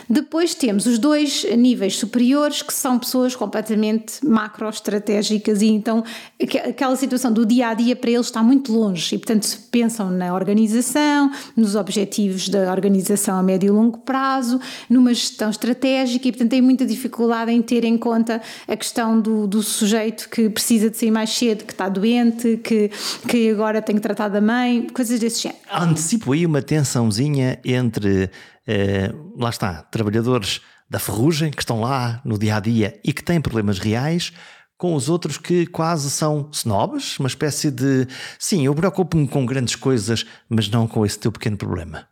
[0.10, 6.04] Depois temos os dois níveis superiores, que são pessoas completamente macroestratégicas, e então
[6.42, 10.34] aquela situação do dia a dia para eles está muito longe, e portanto pensam na
[10.34, 16.52] organização, nos objetivos da organização a médio e longo prazo, numa gestão estratégica, e portanto
[16.52, 20.98] têm muita dificuldade em ter em conta a questão do, do sujeito que precisa de
[20.98, 22.90] sair mais cedo, que está doente, que,
[23.28, 25.60] que agora tem que tratar da mãe, coisas desse género.
[25.70, 28.30] Antecipo aí uma tensãozinha entre
[28.68, 33.24] eh, lá está, trabalhadores da ferrugem que estão lá no dia a dia e que
[33.24, 34.34] têm problemas reais,
[34.78, 39.76] com os outros que quase são snobs, uma espécie de sim, eu preocupo-me com grandes
[39.76, 42.08] coisas, mas não com esse teu pequeno problema.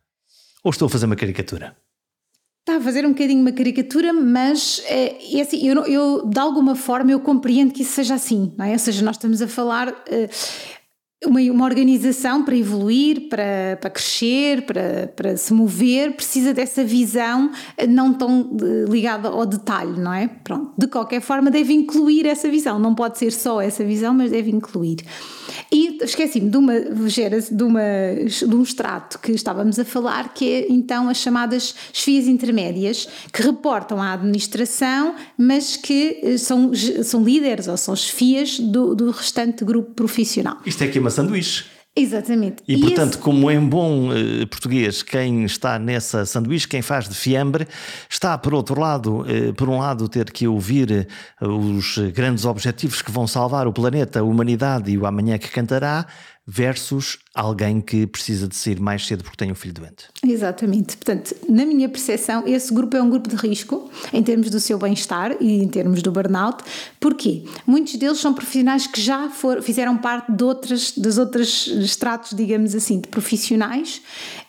[0.63, 1.77] Ou estou a fazer uma caricatura?
[2.67, 6.75] Está a fazer um bocadinho uma caricatura, mas é, é assim, eu, eu, de alguma
[6.75, 8.71] forma eu compreendo que isso seja assim, não é?
[8.71, 9.89] Ou seja, nós estamos a falar.
[9.89, 10.27] Uh,
[11.25, 17.51] uma, uma organização para evoluir, para, para crescer, para, para se mover, precisa dessa visão
[17.77, 20.27] eh, não tão eh, ligada ao detalhe, não é?
[20.43, 20.71] Pronto.
[20.77, 22.79] De qualquer forma, deve incluir essa visão.
[22.79, 24.97] Não pode ser só essa visão, mas deve incluir.
[25.71, 27.81] E esqueci-me de, uma, de, uma,
[28.23, 33.41] de um extrato que estávamos a falar, que é então as chamadas esfias intermédias, que
[33.41, 36.71] reportam à administração, mas que eh, são,
[37.03, 40.57] são líderes ou são esfias do, do restante grupo profissional.
[40.65, 41.75] Isto é aqui uma sanduíche.
[41.97, 42.61] Exatamente.
[42.67, 43.17] E, e portanto, esse...
[43.19, 47.65] como em bom uh, português, quem está nessa sanduíche, quem faz de fiambre,
[48.09, 51.07] está por outro lado, uh, por um lado, ter que ouvir
[51.41, 55.49] uh, os grandes objetivos que vão salvar o planeta, a humanidade e o amanhã que
[55.49, 56.05] cantará,
[56.47, 60.05] versus alguém que precisa de sair mais cedo porque tem um filho doente.
[60.23, 60.95] Exatamente.
[60.95, 64.77] Portanto, na minha percepção, esse grupo é um grupo de risco em termos do seu
[64.77, 66.63] bem-estar e em termos do burnout.
[66.99, 67.43] Porquê?
[67.65, 72.75] Muitos deles são profissionais que já for, fizeram parte de outras, dos outros estratos, digamos
[72.75, 74.01] assim, de profissionais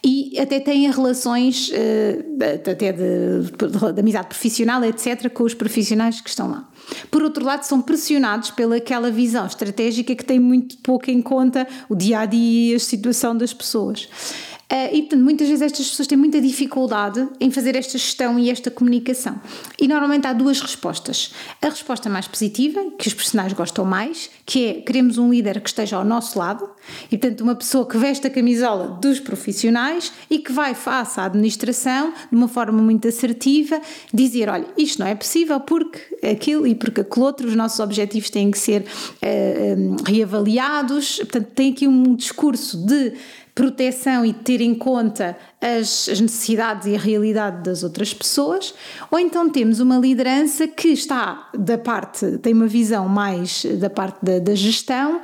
[0.05, 6.21] e até têm relações uh, até de, de, de amizade profissional, etc., com os profissionais
[6.21, 6.69] que estão lá.
[7.11, 11.95] Por outro lado, são pressionados pelaquela visão estratégica que tem muito pouco em conta o
[11.95, 14.09] dia a dia e a situação das pessoas.
[14.71, 18.51] Uh, e, portanto, muitas vezes estas pessoas têm muita dificuldade em fazer esta gestão e
[18.51, 19.41] esta comunicação.
[19.81, 21.33] E normalmente há duas respostas.
[21.63, 25.69] A resposta mais positiva, que os personagens gostam mais, que é queremos um líder que
[25.69, 26.69] esteja ao nosso lado,
[27.13, 31.27] e portanto uma pessoa que veste a camisola dos profissionais e que vai face à
[31.27, 33.81] administração de uma forma muito assertiva,
[34.13, 38.31] dizer, olha, isto não é possível porque aquilo e porque aquele outro, os nossos objetivos
[38.31, 38.85] têm que ser uh,
[39.23, 43.13] eh, eh, reavaliados, portanto tem aqui um discurso de
[43.57, 48.75] proteção e ter em conta as, as, necessidades e a realidade das outras pessoas,
[49.11, 54.19] ou então temos uma liderança que está da parte, tem uma visão mais da parte
[54.23, 55.23] da, da gestão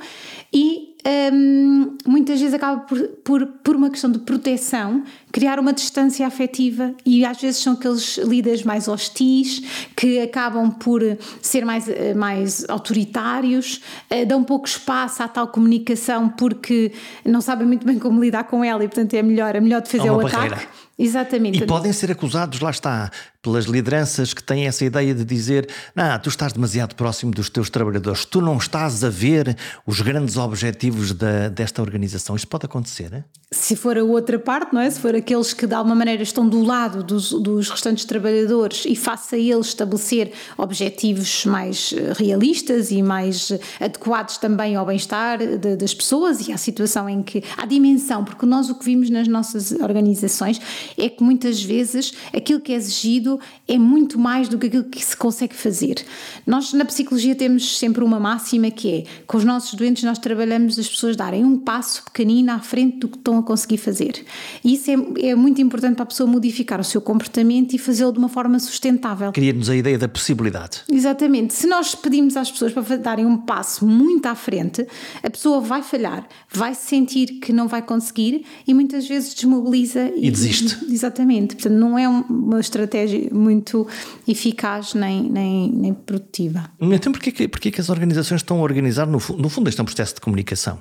[0.51, 6.25] e um, muitas vezes acaba por, por, por uma questão de proteção criar uma distância
[6.25, 11.01] afetiva e às vezes são aqueles líderes mais hostis que acabam por
[11.41, 16.91] ser mais, eh, mais autoritários, uh, dão pouco espaço à tal comunicação porque
[17.25, 20.13] não sabem muito bem como lidar com ela e portanto é melhor, é melhor defesa
[20.13, 20.67] o ataque.
[20.97, 21.63] Exatamente.
[21.63, 23.09] E podem ser acusados, lá está,
[23.41, 27.69] pelas lideranças que têm essa ideia de dizer: não, tu estás demasiado próximo dos teus
[27.69, 32.35] trabalhadores, tu não estás a ver os grandes objetivos da, desta organização.
[32.35, 33.11] Isto pode acontecer?
[33.11, 33.23] É?
[33.51, 34.89] Se for a outra parte, não é?
[34.89, 38.95] Se for aqueles que de alguma maneira estão do lado dos, dos restantes trabalhadores e
[38.95, 45.39] faça eles estabelecer objetivos mais eh, realistas e mais eh, adequados também ao bem-estar
[45.77, 47.43] das pessoas e à situação em que.
[47.57, 50.61] à dimensão, porque nós o que vimos nas nossas organizações
[50.97, 55.03] é que muitas vezes aquilo que é exigido é muito mais do que aquilo que
[55.03, 56.03] se consegue fazer.
[56.45, 60.77] Nós na psicologia temos sempre uma máxima que é, com os nossos doentes nós trabalhamos
[60.77, 64.23] as pessoas darem um passo pequenino à frente do que estão a conseguir fazer.
[64.63, 68.11] E isso é, é muito importante para a pessoa modificar o seu comportamento e fazê-lo
[68.11, 69.31] de uma forma sustentável.
[69.31, 70.81] Cria-nos a ideia da possibilidade.
[70.91, 71.53] Exatamente.
[71.53, 74.85] Se nós pedimos às pessoas para darem um passo muito à frente,
[75.21, 80.27] a pessoa vai falhar, vai sentir que não vai conseguir e muitas vezes desmobiliza e,
[80.27, 80.72] e desiste.
[80.89, 81.55] Exatamente.
[81.55, 83.87] Portanto, não é uma estratégia muito
[84.27, 86.69] eficaz nem, nem, nem produtiva.
[86.79, 89.83] Então, porquê que, porquê que as organizações estão a organizar, no, no fundo, este é
[89.83, 90.79] um processo de comunicação?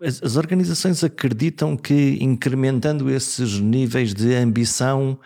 [0.00, 5.18] As, as organizações acreditam que incrementando esses níveis de ambição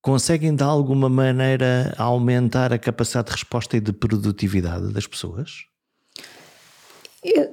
[0.00, 5.69] conseguem de alguma maneira aumentar a capacidade de resposta e de produtividade das pessoas?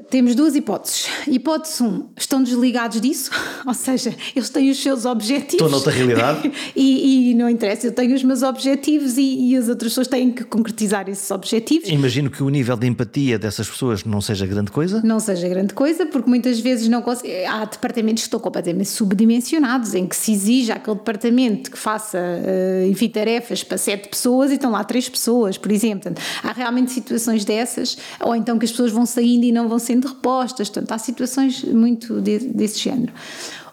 [0.09, 1.07] Temos duas hipóteses.
[1.27, 3.29] Hipótese 1, um, estão desligados disso,
[3.67, 5.55] ou seja, eles têm os seus objetivos.
[5.55, 6.49] Estou noutra realidade.
[6.73, 10.31] e, e, não interessa, eu tenho os meus objetivos e, e, as outras pessoas têm
[10.31, 11.89] que concretizar esses objetivos.
[11.89, 15.01] Imagino que o nível de empatia dessas pessoas não seja grande coisa.
[15.03, 17.03] Não seja grande coisa, porque muitas vezes não
[17.49, 22.89] há departamentos que estão completamente subdimensionados, em que se exige aquele departamento que faça, uh,
[22.89, 26.03] enfim, tarefas para sete pessoas e estão lá três pessoas, por exemplo.
[26.03, 29.79] Portanto, há realmente situações dessas, ou então que as pessoas vão saindo e não vão
[29.79, 33.11] sendo repostas, portanto, há situações muito de, desse género.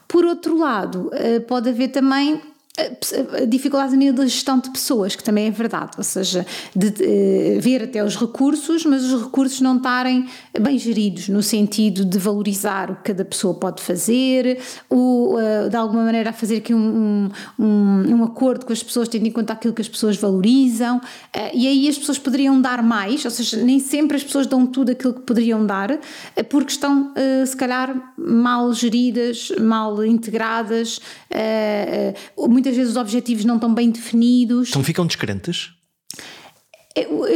[0.09, 2.41] Por outro lado, eh, pode haver também
[2.77, 6.91] a dificuldade a nível da gestão de pessoas, que também é verdade, ou seja, de,
[6.91, 10.27] de, ver até os recursos, mas os recursos não estarem
[10.61, 14.59] bem geridos, no sentido de valorizar o que cada pessoa pode fazer,
[14.91, 17.65] ou uh, de alguma maneira fazer aqui um, um,
[18.09, 21.69] um, acordo com as pessoas, tendo em conta aquilo que as pessoas valorizam, uh, e
[21.69, 25.15] aí as pessoas poderiam dar mais, ou seja, nem sempre as pessoas dão tudo aquilo
[25.15, 25.97] que poderiam dar,
[26.49, 27.13] porque estão,
[27.47, 31.01] se calhar, mal geridas, mal integradas,
[32.65, 34.71] muitas vezes os objetivos não estão bem definidos.
[34.71, 35.71] Então ficam descrentes?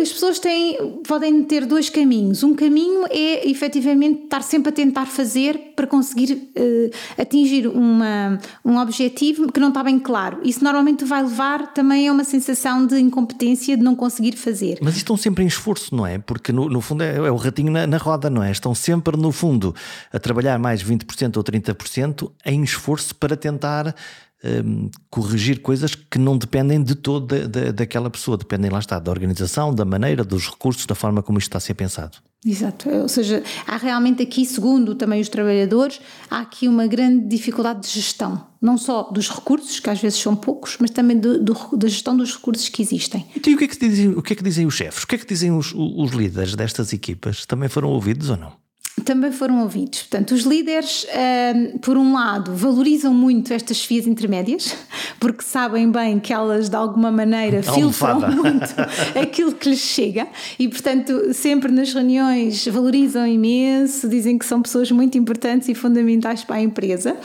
[0.01, 2.45] As pessoas têm, podem ter dois caminhos.
[2.45, 8.79] Um caminho é efetivamente estar sempre a tentar fazer para conseguir uh, atingir uma, um
[8.79, 10.38] objetivo que não está bem claro.
[10.45, 14.79] Isso normalmente vai levar também a uma sensação de incompetência de não conseguir fazer.
[14.81, 16.19] Mas estão sempre em esforço, não é?
[16.19, 18.53] Porque no, no fundo é, é, o ratinho na, na, roda, não é?
[18.53, 19.75] Estão sempre, no fundo,
[20.12, 23.93] a trabalhar mais 20% ou 30% em esforço para tentar
[24.44, 28.98] um, corrigir coisas que não dependem de todo da, da, daquela pessoa, dependem, lá está,
[28.98, 32.18] da organização, da maneira, dos recursos, da forma como isto está a ser pensado.
[32.46, 37.81] Exato, ou seja, há realmente aqui, segundo também os trabalhadores, há aqui uma grande dificuldade
[37.81, 41.55] de gestão, não só dos recursos, que às vezes são poucos, mas também do, do,
[41.77, 43.27] da gestão dos recursos que existem.
[43.35, 45.03] Então, e o que é que dizem, o que é que dizem os chefes?
[45.03, 47.44] O que é que dizem os, os líderes destas equipas?
[47.44, 48.67] Também foram ouvidos ou não?
[49.00, 50.00] Também foram ouvidos.
[50.00, 51.06] Portanto, os líderes,
[51.74, 54.76] um, por um lado, valorizam muito estas vias intermédias,
[55.18, 58.74] porque sabem bem que elas, de alguma maneira, filtram muito
[59.20, 60.26] aquilo que lhes chega
[60.58, 66.44] e, portanto, sempre nas reuniões valorizam imenso, dizem que são pessoas muito importantes e fundamentais
[66.44, 67.16] para a empresa,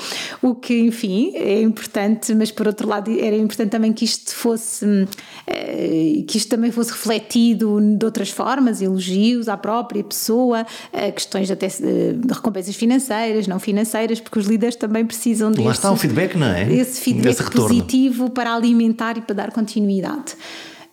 [0.41, 4.85] o que, enfim, é importante, mas por outro lado, era importante também que isto fosse,
[5.47, 11.49] eh, que isto também fosse refletido de outras formas, elogios à própria pessoa, eh, questões
[11.63, 15.95] até de recompensas financeiras, não financeiras, porque os líderes também precisam desse, Lá está o
[15.95, 16.71] feedback, não é?
[16.71, 20.35] Esse feedback positivo para alimentar e para dar continuidade.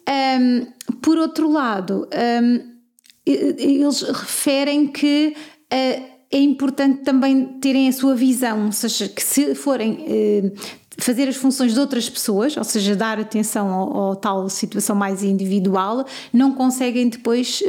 [0.08, 0.66] Um,
[1.00, 2.08] por outro lado,
[2.42, 2.70] um,
[3.26, 9.54] eles referem que uh, é importante também terem a sua visão, ou seja, que se
[9.54, 10.52] forem uh,
[11.00, 15.22] fazer as funções de outras pessoas, ou seja, dar atenção ao, ao tal situação mais
[15.22, 17.62] individual, não conseguem depois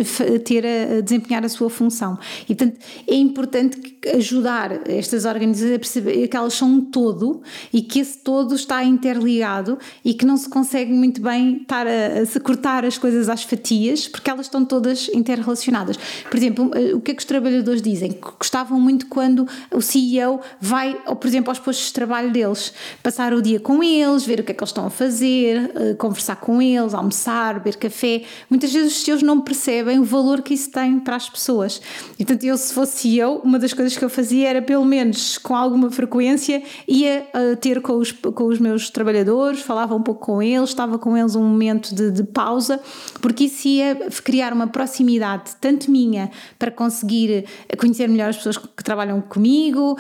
[0.46, 2.18] ter a, a, desempenhar a sua função.
[2.48, 7.42] E portanto é importante ajudar estas organizações a perceber que elas são um todo
[7.72, 11.92] e que esse todo está interligado e que não se consegue muito bem estar a,
[12.24, 15.98] a cortar as coisas às fatias porque elas estão todas interrelacionadas.
[16.30, 18.18] Por exemplo, o que é que os trabalhadores dizem?
[18.40, 23.21] Gostavam muito quando o CEO vai, ou, por exemplo, aos postos de trabalho deles, passar
[23.22, 25.96] passar o dia com eles, ver o que é que eles estão a fazer, uh,
[25.98, 28.24] conversar com eles, almoçar, beber café.
[28.50, 31.80] Muitas vezes os seus não percebem o valor que isso tem para as pessoas.
[32.18, 35.38] E, portanto, eu, se fosse eu, uma das coisas que eu fazia era, pelo menos
[35.38, 40.26] com alguma frequência, ia uh, ter com os, com os meus trabalhadores, falava um pouco
[40.26, 42.80] com eles, estava com eles um momento de, de pausa,
[43.22, 47.46] porque isso ia criar uma proximidade, tanto minha, para conseguir
[47.78, 49.98] conhecer melhor as pessoas que trabalham comigo,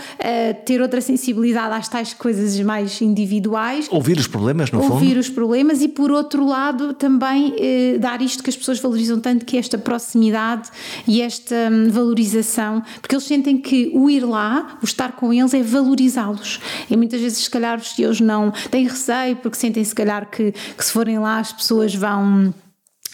[0.66, 3.88] ter outra sensibilidade às tais coisas mais individuais.
[3.91, 5.02] Ouvir os problemas, no ouvir fundo.
[5.02, 9.19] Ouvir os problemas e, por outro lado, também eh, dar isto que as pessoas valorizam
[9.19, 10.69] tanto, que é esta proximidade
[11.08, 15.54] e esta hum, valorização, porque eles sentem que o ir lá, o estar com eles,
[15.54, 16.60] é valorizá-los.
[16.89, 20.52] E muitas vezes, se calhar, os CEOs não têm receio, porque sentem, se calhar, que,
[20.52, 22.54] que se forem lá as pessoas vão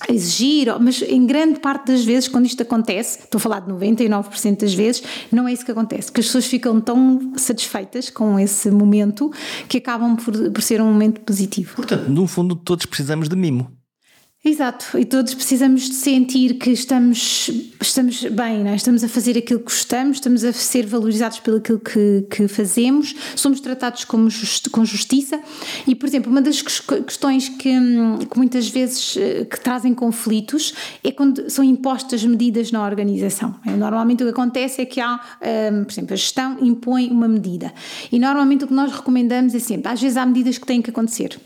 [0.09, 4.59] exigir, mas em grande parte das vezes, quando isto acontece, estou a falar de 99%
[4.59, 8.69] das vezes, não é isso que acontece, que as pessoas ficam tão satisfeitas com esse
[8.69, 9.31] momento
[9.67, 11.75] que acabam por, por ser um momento positivo.
[11.75, 13.76] Portanto, no fundo, todos precisamos de mimo.
[14.45, 17.49] Exato, e todos precisamos de sentir que estamos,
[17.81, 18.75] estamos bem, é?
[18.75, 23.13] estamos a fazer aquilo que gostamos, estamos a ser valorizados pelo aquilo que, que fazemos,
[23.35, 24.29] somos tratados como
[24.71, 25.41] com justiça
[25.85, 27.73] e, por exemplo, uma das questões que,
[28.29, 30.73] que, muitas vezes eh, que trazem conflitos
[31.03, 33.55] é quando são impostas medidas na organização.
[33.65, 33.71] É?
[33.71, 35.19] Normalmente o que acontece é que há,
[35.73, 37.73] um, por exemplo, a gestão impõe uma medida
[38.11, 40.91] e normalmente o que nós recomendamos é sempre, às vezes há medidas que têm que
[40.91, 41.37] acontecer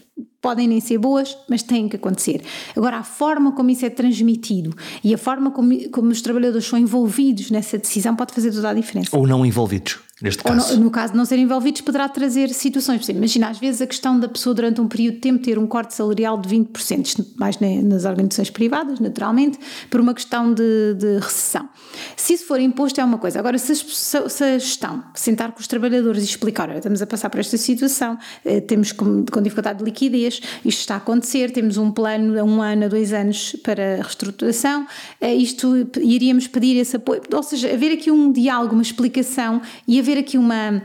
[0.41, 2.41] podem nem ser boas, mas têm que acontecer.
[2.75, 6.79] Agora, a forma como isso é transmitido e a forma como, como os trabalhadores são
[6.79, 9.15] envolvidos nessa decisão pode fazer toda a diferença.
[9.15, 10.77] Ou não envolvidos neste caso.
[10.77, 13.07] No, no, caso de não serem envolvidos, poderá trazer situações.
[13.09, 15.93] Imagina, às vezes, a questão da pessoa durante um período de tempo ter um corte
[15.93, 19.59] salarial de 20%, isto mais nas organizações privadas, naturalmente,
[19.89, 21.67] por uma questão de, de recessão.
[22.15, 23.39] Se isso for imposto, é uma coisa.
[23.39, 27.29] Agora, se, se a gestão sentar com os trabalhadores e explicar: olha, estamos a passar
[27.29, 31.77] por esta situação, eh, temos com, com dificuldade de liquidez, isto está a acontecer, temos
[31.77, 34.87] um plano a um ano, a dois anos para reestruturação,
[35.19, 37.21] eh, isto iríamos pedir esse apoio.
[37.33, 40.83] Ou seja, haver aqui um diálogo, uma explicação e haver haver aqui uma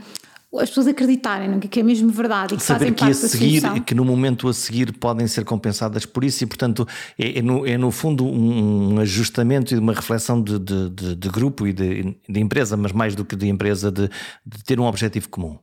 [0.59, 3.29] as pessoas acreditarem no que é mesmo verdade e que Saber fazem que parte a
[3.29, 6.87] seguir, da que no momento a seguir podem ser compensadas por isso e portanto
[7.19, 11.29] é, é, no, é no, fundo um ajustamento e uma reflexão de, de, de, de
[11.29, 14.09] grupo e de, empresa, mas mais do que de empresa de,
[14.65, 15.59] ter um objetivo comum.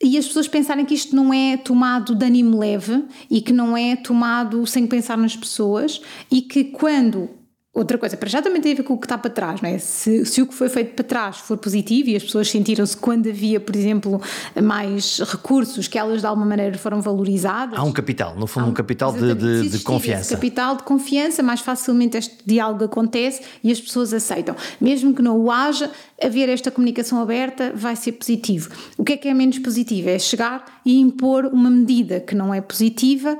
[0.00, 3.76] E as pessoas pensarem que isto não é tomado de ânimo leve e que não
[3.76, 7.30] é tomado sem pensar nas pessoas e que quando
[7.74, 9.68] Outra coisa, para já também tem a ver com o que está para trás, não
[9.68, 9.78] é?
[9.78, 13.28] Se, se o que foi feito para trás for positivo e as pessoas sentiram-se quando
[13.28, 14.22] havia, por exemplo,
[14.62, 17.76] mais recursos, que elas de alguma maneira foram valorizadas.
[17.76, 20.36] Há um capital, no fundo, um, um capital de, de, de confiança.
[20.36, 24.54] capital de confiança, mais facilmente este diálogo acontece e as pessoas aceitam.
[24.80, 25.90] Mesmo que não o haja,
[26.22, 28.70] haver esta comunicação aberta vai ser positivo.
[28.96, 30.10] O que é que é menos positivo?
[30.10, 33.36] É chegar e impor uma medida que não é positiva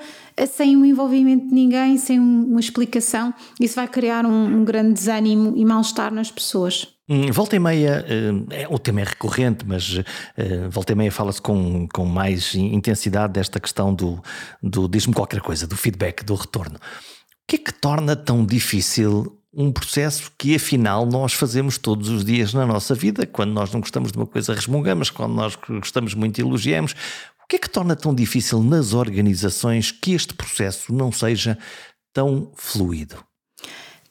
[0.51, 3.33] sem o envolvimento de ninguém, sem uma explicação.
[3.61, 6.95] Isso vai criar um, um grande desânimo e mal-estar nas pessoas.
[7.07, 10.01] Hum, volta e meia, eh, o tema é recorrente, mas
[10.39, 14.23] eh, volta e meia fala-se com, com mais intensidade desta questão do,
[14.63, 16.77] do diz-me qualquer coisa, do feedback, do retorno.
[16.77, 22.25] O que é que torna tão difícil um processo que afinal nós fazemos todos os
[22.25, 23.27] dias na nossa vida?
[23.27, 26.95] Quando nós não gostamos de uma coisa, resmungamos, quando nós gostamos muito, elogiamos.
[27.45, 31.59] O que é que torna tão difícil nas organizações que este processo não seja
[32.11, 33.17] tão fluido?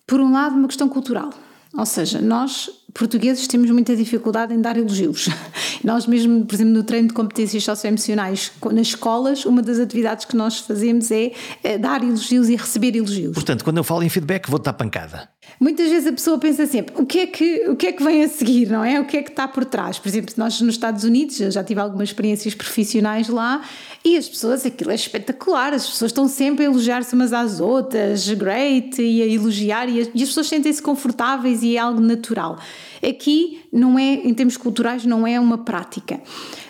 [0.05, 1.31] Por um lado, uma questão cultural.
[1.75, 5.27] Ou seja, nós portugueses temos muita dificuldade em dar elogios.
[5.83, 10.35] Nós mesmo, por exemplo, no treino de competências socioemocionais nas escolas, uma das atividades que
[10.35, 11.31] nós fazemos é,
[11.63, 13.33] é dar elogios e receber elogios.
[13.33, 15.32] Portanto, quando eu falo em feedback, vou dar pancada.
[15.59, 18.23] Muitas vezes a pessoa pensa sempre, o que é que, o que, é que vem
[18.23, 18.99] a seguir, não é?
[18.99, 19.97] O que é que está por trás?
[19.97, 23.61] Por exemplo, nós nos Estados Unidos, eu já tive algumas experiências profissionais lá,
[24.03, 28.27] e as pessoas, aquilo é espetacular, as pessoas estão sempre a elogiar-se umas às outras,
[28.31, 32.59] great, e a elogiar, e as, e as pessoas sentem-se confortáveis e é algo natural.
[33.01, 36.21] Aqui não é, em termos culturais, não é uma prática.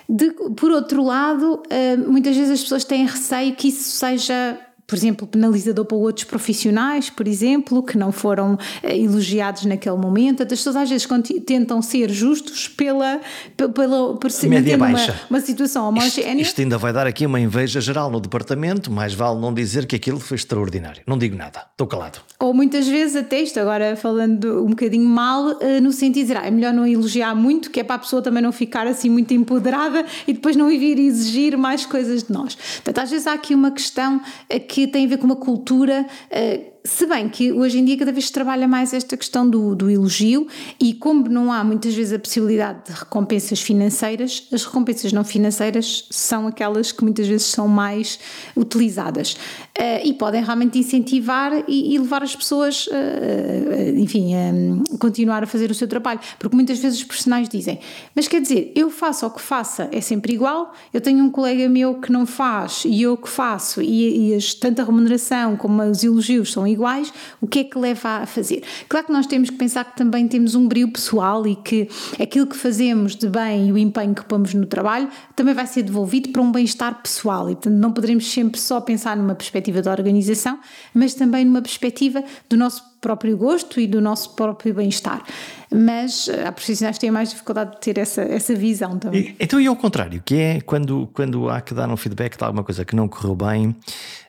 [0.08, 4.96] De, por outro lado, eh, muitas vezes as pessoas têm receio que isso seja por
[4.96, 10.44] exemplo, penalizador para outros profissionais, por exemplo, que não foram eh, elogiados naquele momento.
[10.44, 11.08] As pessoas às vezes
[11.46, 13.22] tentam ser justos pela,
[13.56, 15.12] pela, por se Média baixa.
[15.12, 16.42] Uma, uma situação homogénea.
[16.42, 19.86] Isto, isto, ainda vai dar aqui uma inveja geral no departamento, mais vale não dizer
[19.86, 21.02] que aquilo foi extraordinário.
[21.08, 22.20] Não digo nada, estou calado.
[22.38, 26.38] Ou muitas vezes até isto, agora falando um bocadinho mal, eh, no sentido de dizer,
[26.38, 29.10] ah, é melhor não elogiar muito, que é para a pessoa também não ficar assim
[29.10, 32.56] muito empoderada e depois não vir exigir mais coisas de nós.
[32.56, 34.22] Portanto, às vezes há aqui uma questão
[34.68, 37.98] que que tem a ver com uma cultura uh, se bem que hoje em dia
[37.98, 40.48] cada vez se trabalha mais esta questão do, do elogio
[40.80, 46.06] e como não há muitas vezes a possibilidade de recompensas financeiras, as recompensas não financeiras
[46.12, 48.20] são aquelas que muitas vezes são mais
[48.56, 49.38] utilizadas.
[49.80, 55.48] Uh, e podem realmente incentivar e, e levar as pessoas, uh, enfim, a continuar a
[55.48, 57.80] fazer o seu trabalho, porque muitas vezes os profissionais dizem,
[58.14, 61.68] mas quer dizer, eu faço o que faça, é sempre igual, eu tenho um colega
[61.68, 65.82] meu que não faz e eu que faço e, e as, tanto a remuneração como
[65.82, 68.64] os elogios são iguais, o que é que leva a fazer?
[68.90, 71.88] Claro que nós temos que pensar que também temos um brilho pessoal e que
[72.22, 75.84] aquilo que fazemos de bem e o empenho que pomos no trabalho também vai ser
[75.84, 79.92] devolvido para um bem-estar pessoal e, portanto, não poderemos sempre só pensar numa perspectiva da
[79.92, 80.60] organização,
[80.94, 85.22] mas também numa perspectiva do nosso próprio gosto e do nosso próprio bem-estar.
[85.70, 89.22] Mas eh, há profissionais que têm mais dificuldade de ter essa, essa visão também.
[89.22, 92.44] E, então, e ao contrário, que é quando, quando há que dar um feedback de
[92.44, 93.76] alguma coisa que não correu bem,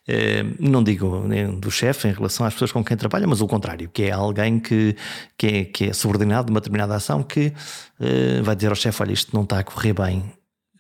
[0.09, 1.25] eh, não digo
[1.61, 4.59] do chefe em relação às pessoas com quem trabalha, mas o contrário, que é alguém
[4.59, 4.97] que,
[5.39, 7.53] que, é, que é subordinado de uma determinada ação que
[8.01, 10.25] eh, vai dizer ao chefe: olha, isto não está a correr bem.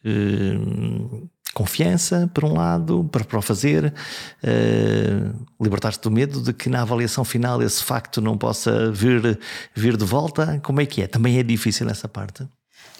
[0.04, 3.94] Uh, confiança, por um lado, para, para o fazer,
[4.42, 9.38] uh, libertar-te do medo de que na avaliação final esse facto não possa vir,
[9.74, 10.60] vir de volta.
[10.62, 11.06] Como é que é?
[11.06, 12.46] Também é difícil essa parte?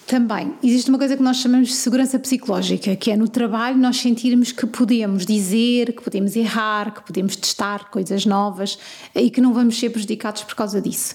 [0.06, 0.54] Também.
[0.62, 4.52] Existe uma coisa que nós chamamos de segurança psicológica, que é no trabalho nós sentirmos
[4.52, 8.78] que podemos dizer, que podemos errar, que podemos testar coisas novas
[9.14, 11.14] e que não vamos ser prejudicados por causa disso.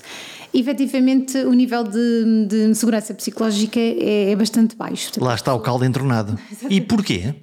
[0.53, 5.11] Efetivamente, o nível de, de segurança psicológica é, é bastante baixo.
[5.17, 6.37] Lá está o caldo entronado.
[6.69, 7.35] E porquê?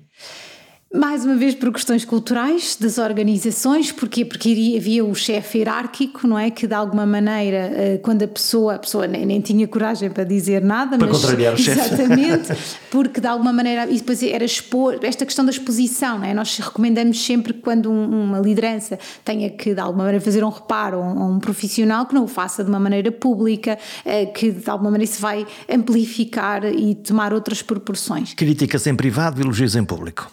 [0.96, 4.24] Mais uma vez por questões culturais das organizações, porquê?
[4.24, 6.50] Porque havia o chefe hierárquico, não é?
[6.50, 10.24] Que de alguma maneira, eh, quando a pessoa, a pessoa nem, nem tinha coragem para
[10.24, 11.20] dizer nada, para mas.
[11.20, 11.80] contrariar o chefe.
[11.80, 12.56] Exatamente,
[12.90, 16.32] porque de alguma maneira, e depois era expor, esta questão da exposição, não é?
[16.32, 20.98] Nós recomendamos sempre que quando uma liderança tenha que de alguma maneira fazer um reparo
[20.98, 24.70] a um, um profissional, que não o faça de uma maneira pública, eh, que de
[24.70, 28.32] alguma maneira se vai amplificar e tomar outras proporções.
[28.32, 30.30] Críticas em privado, elogios em público.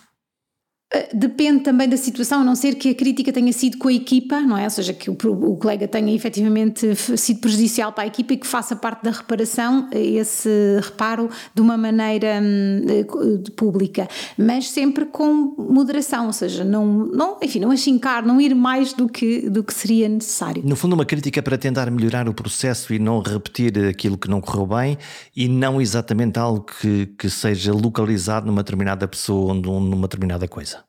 [0.93, 3.93] Eh, depende também da situação, a não ser que a crítica tenha sido com a
[3.93, 4.65] equipa, não é?
[4.65, 8.45] Ou seja, que o, o, colega tenha efetivamente sido prejudicial para a equipa e que
[8.45, 10.49] faça parte da reparação, eh, esse
[10.83, 17.39] reparo de uma maneira hum, eh, pública, mas sempre com moderação, ou seja, não, não,
[17.41, 20.61] enfim, não achincar, não ir mais do que, do que seria necessário.
[20.63, 24.39] No fundo, uma crítica para tentar melhorar o processo e não repetir aquilo que não
[24.39, 24.97] correu bem
[25.35, 30.82] e não exatamente algo que, que seja localizado numa determinada pessoa ou numa determinada coisa.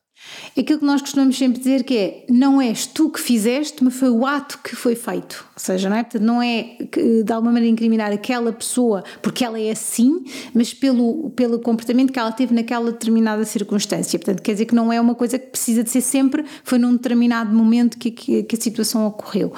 [0.57, 4.09] Aquilo que nós costumamos sempre dizer que é não és tu que fizeste, mas foi
[4.09, 5.45] o ato que foi feito.
[5.53, 6.77] Ou seja, não é, Portanto, não é
[7.23, 10.23] de alguma maneira incriminar aquela pessoa porque ela é assim,
[10.53, 14.17] mas pelo, pelo comportamento que ela teve naquela determinada circunstância.
[14.17, 16.93] Portanto, quer dizer que não é uma coisa que precisa de ser sempre, foi num
[16.93, 19.51] determinado momento que, que, que a situação ocorreu.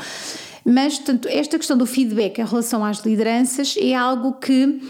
[0.65, 4.82] Mas, portanto, esta questão do feedback em relação às lideranças é algo que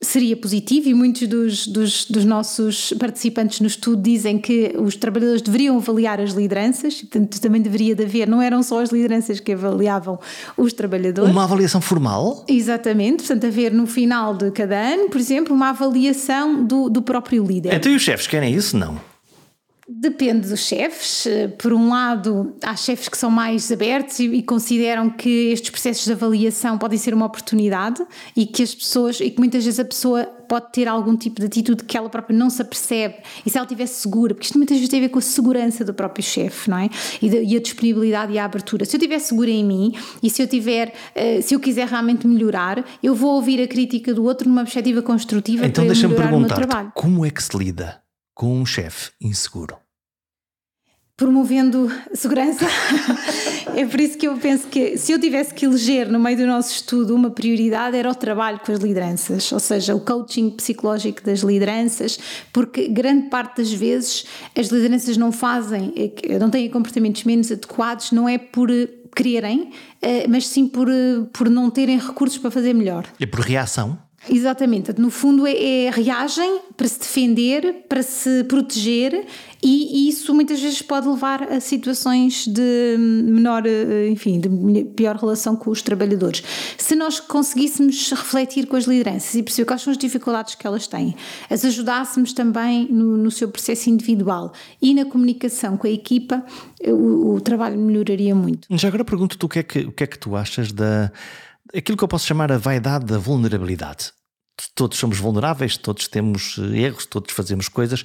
[0.00, 5.40] seria positivo e muitos dos, dos, dos, nossos participantes no estudo dizem que os trabalhadores
[5.40, 9.52] deveriam avaliar as lideranças, portanto também deveria de haver, não eram só as lideranças que
[9.52, 10.18] avaliavam
[10.56, 11.30] os trabalhadores.
[11.30, 12.44] Uma avaliação formal?
[12.46, 17.44] Exatamente, portanto haver no final de cada ano, por exemplo, uma avaliação do, do próprio
[17.44, 17.72] líder.
[17.72, 18.76] Então e os chefes querem isso?
[18.76, 19.00] Não.
[19.88, 21.28] Depende dos chefes.
[21.58, 26.04] Por um lado, há chefes que são mais abertos e, e, consideram que estes processos
[26.04, 28.04] de avaliação podem ser uma oportunidade
[28.36, 31.46] e que as pessoas, e que muitas vezes a pessoa pode ter algum tipo de
[31.46, 34.76] atitude que ela própria não se apercebe e se ela estiver segura, porque isto muitas
[34.76, 36.90] vezes tem a ver com a segurança do próprio chefe, não é?
[37.22, 38.84] E, de, e, a disponibilidade e a abertura.
[38.84, 42.26] Se eu estiver segura em mim e se eu tiver, uh, se eu quiser realmente
[42.26, 46.34] melhorar, eu vou ouvir a crítica do outro numa perspectiva construtiva então, para eu melhorar
[46.34, 46.92] o meu trabalho.
[46.94, 48.05] Como é que se lida
[48.36, 49.78] com um chefe inseguro?
[51.16, 52.66] promovendo segurança.
[53.74, 56.46] é por isso que eu penso que se eu tivesse que eleger no meio do
[56.46, 61.24] nosso estudo uma prioridade era o trabalho com as lideranças, ou seja, o coaching psicológico
[61.24, 62.18] das lideranças,
[62.52, 68.12] porque grande parte das vezes as lideranças não fazem, eh, não têm comportamentos menos adequados,
[68.12, 69.70] não é por eh, quererem,
[70.02, 70.86] eh, mas sim por,
[71.32, 73.06] por não terem recursos para fazer melhor.
[73.18, 73.98] É por reação?
[74.28, 79.26] Exatamente, no fundo é, é reagem para se defender, para se proteger
[79.62, 85.56] e, isso muitas vezes pode levar a situações de menor, eh, enfim, de pior relação
[85.56, 86.42] com os trabalhadores.
[86.78, 90.86] Se nós conseguíssemos refletir com as lideranças e perceber quais são as dificuldades que elas
[90.86, 91.16] têm,
[91.50, 96.44] as ajudássemos também no, no seu processo individual e na comunicação com a equipa,
[96.86, 98.68] o, o trabalho melhoraria muito.
[98.70, 101.10] Já agora pergunto-te o que é que, o que é que tu achas da
[101.74, 104.12] aquilo que eu posso chamar a vaidade da vulnerabilidade
[104.74, 108.04] todos somos vulneráveis, todos temos eh, erros, todos fazemos coisas.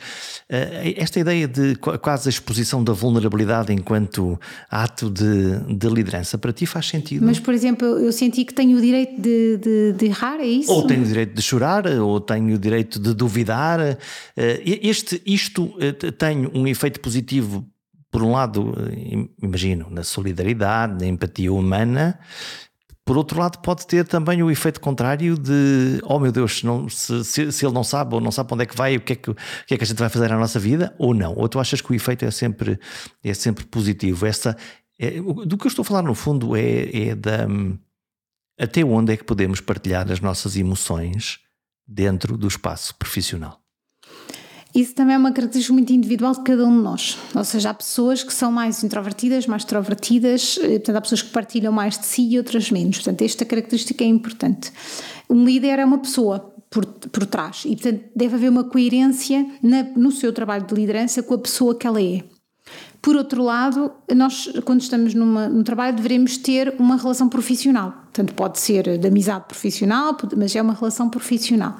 [0.49, 4.39] Eh, esta ideia de quase a exposição da vulnerabilidade enquanto
[4.69, 7.25] ato de, de liderança, para ti faz sentido?
[7.25, 10.71] Mas, por exemplo, eu senti que tenho o direito de, de, de errar, é isso?
[10.71, 13.79] Ou tenho o direito de chorar, ou tenho o direito de duvidar.
[13.79, 15.73] Eh, este, isto
[16.17, 17.65] tem um efeito positivo
[18.11, 18.73] por um lado,
[19.41, 22.19] imagino, na solidariedade, na empatia humana,
[23.05, 27.23] por outro lado, pode ter também o efeito contrário de oh meu Deus, não, se,
[27.23, 29.13] se, se, ele não sabe ou não sabe para onde é que vai, o que
[29.13, 29.35] é que, o
[29.65, 31.33] que é que a gente vai fazer na nossa vida, ou não.
[31.35, 32.79] Ou tu achas que o efeito é sempre,
[33.23, 34.25] é sempre positivo?
[34.25, 34.55] Essa,
[34.99, 37.47] É, do que eu estou a falar, no fundo, é, é da.
[38.59, 41.39] Até onde é que podemos partilhar as nossas emoções
[41.87, 43.60] dentro do espaço profissional?
[44.73, 47.17] Isso também é uma característica muito individual de cada um de nós.
[47.35, 51.29] Ou seja, há pessoas que são mais introvertidas, mais extrovertidas, eh, portanto, há pessoas que
[51.29, 52.97] partilham mais de si e outras menos.
[52.97, 54.71] Portanto, esta característica é importante.
[55.29, 59.83] Um líder é uma pessoa por, por trás e, portanto, deve haver uma coerência na,
[59.83, 62.23] no seu trabalho de liderança com a pessoa que ela é.
[63.01, 67.91] Por outro lado, nós, quando estamos numa, num trabalho, devemos ter uma relação profissional.
[67.91, 71.77] Portanto, pode ser de amizade profissional, mas é uma relação profissional.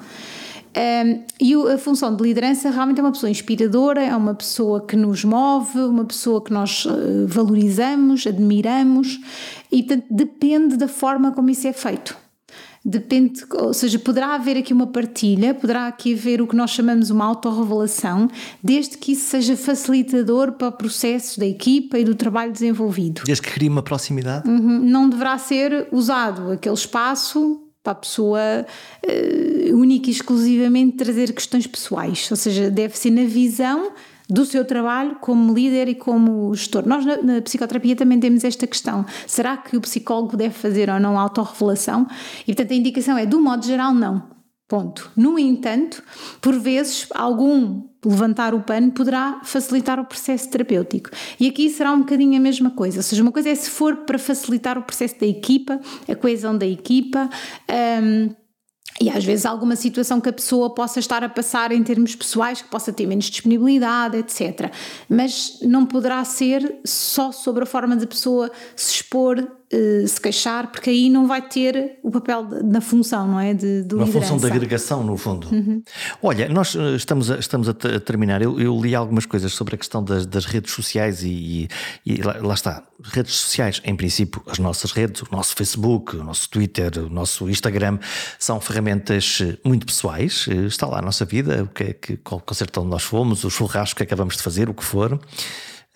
[0.74, 4.96] Um, e a função de liderança realmente é uma pessoa inspiradora, é uma pessoa que
[4.96, 9.20] nos move, uma pessoa que nós uh, valorizamos, admiramos
[9.70, 12.16] e, portanto, depende da forma como isso é feito.
[12.84, 17.10] Depende, ou seja, poderá haver aqui uma partilha, poderá aqui haver o que nós chamamos
[17.10, 18.28] uma autorrevelação,
[18.60, 23.22] desde que isso seja facilitador para processos da equipa e do trabalho desenvolvido.
[23.24, 24.48] Desde que crie uma proximidade?
[24.48, 28.40] Uhum, não deverá ser usado aquele espaço para a pessoa
[29.04, 33.92] uh, única e exclusivamente trazer questões pessoais, ou seja, deve ser na visão
[34.28, 36.86] do seu trabalho como líder e como gestor.
[36.86, 41.00] Nós na, na, psicoterapia também temos esta questão: será que o psicólogo deve fazer ou
[41.00, 42.06] não autorrevelação?
[42.42, 44.30] E portanto a indicação é, do modo geral, não.
[44.68, 45.10] Ponto.
[45.14, 46.02] No entanto,
[46.40, 51.10] por vezes, algum levantar o pano poderá facilitar o processo terapêutico.
[51.38, 52.98] E aqui será um bocadinho a mesma coisa.
[52.98, 56.56] Ou seja, uma coisa é se for para facilitar o processo da equipa, a coesão
[56.56, 57.30] da equipa.
[58.02, 58.34] Um,
[59.00, 62.62] e às vezes alguma situação que a pessoa possa estar a passar em termos pessoais,
[62.62, 64.70] que possa ter menos disponibilidade, etc.
[65.08, 69.44] Mas não poderá ser só sobre a forma da pessoa se expor
[69.74, 73.54] eh, se queixar, porque aí não vai ter o papel na função, não é?
[73.54, 75.48] De, de Uma função de agregação, no fundo.
[75.50, 75.82] Uhum.
[76.22, 78.42] Olha, nós eh, estamos a, estamos a terminar.
[78.42, 81.68] Eu, eu, li algumas coisas sobre a questão das, das redes sociais e,
[82.04, 82.82] e, e lá, lá, está.
[83.02, 87.48] Redes sociais, em princípio, as nossas redes, o nosso Facebook, o nosso Twitter, o nosso
[87.48, 87.98] Instagram,
[88.38, 90.48] são ferramentas eh, muito pessoais.
[90.66, 93.48] Está lá a nossa vida, o que é que, qual concerto onde nós fomos, o
[93.48, 95.18] churrasco que acabamos de fazer, o que for.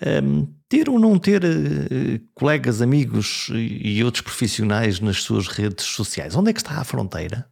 [0.05, 6.34] Um, ter ou não ter uh, colegas, amigos e, outros profissionais nas suas redes sociais,
[6.36, 7.49] onde é que está a fronteira?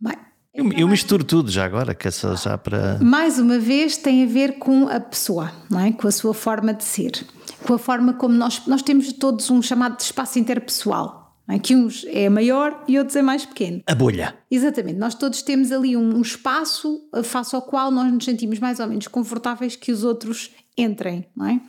[0.00, 0.16] Bem,
[0.52, 2.98] eu, eu, misturo tudo já agora, que essa já para.
[3.00, 5.92] Mais uma vez tem a ver com a pessoa, não é?
[5.92, 7.12] com a sua forma de ser,
[7.64, 11.18] com a forma como nós, nós temos todos um chamado de espaço interpessoal.
[11.50, 11.58] É?
[11.58, 13.82] Que uns é maior e outros é mais pequeno.
[13.86, 14.36] A bolha.
[14.50, 14.98] Exatamente.
[14.98, 18.86] Nós todos temos ali um, um espaço face ao qual nós nos sentimos mais ou
[18.86, 21.60] menos confortáveis que os outros entrem, não é?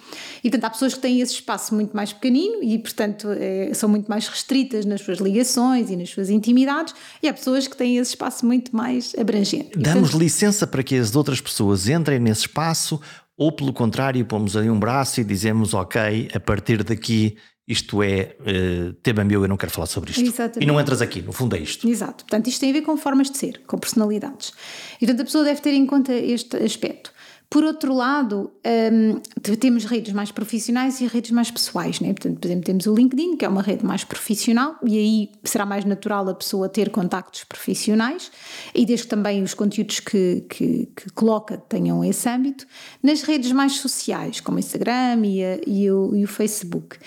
[0.43, 3.89] E portanto há pessoas que têm esse espaço muito mais pequenino e portanto é, são
[3.89, 7.97] muito mais restritas nas suas ligações e nas suas intimidades e há pessoas que têm
[7.97, 9.78] esse espaço muito mais abrangente.
[9.78, 13.01] Damos portanto, licença para que as outras pessoas entrem nesse espaço
[13.36, 17.38] ou pelo contrário pomos ali um braço e dizemos ok, a partir daqui
[17.70, 20.24] isto é uh, tema meu, eu não quero falar sobre isto.
[20.24, 20.64] Exatamente.
[20.64, 21.88] E não entras aqui, no fundo é isto.
[21.88, 22.26] Exato.
[22.26, 24.51] Portanto, isto tem a ver com formas de ser, com personalidades.
[24.95, 27.14] E portanto a pessoa deve ter em conta este aspecto.
[27.50, 28.52] Por outro lado,
[28.93, 29.20] um,
[29.56, 32.14] temos redes mais profissionais e redes mais pessoais, né?
[32.14, 35.66] Portanto, por exemplo, temos o LinkedIn, que é uma rede mais profissional, e aí será
[35.66, 38.32] mais natural a pessoa ter contactos profissionais,
[38.76, 42.68] e desde que também os conteúdos que, que, que coloca tenham esse âmbito.
[43.02, 46.97] Nas redes mais sociais, como o Instagram e, a, e, o, e o Facebook.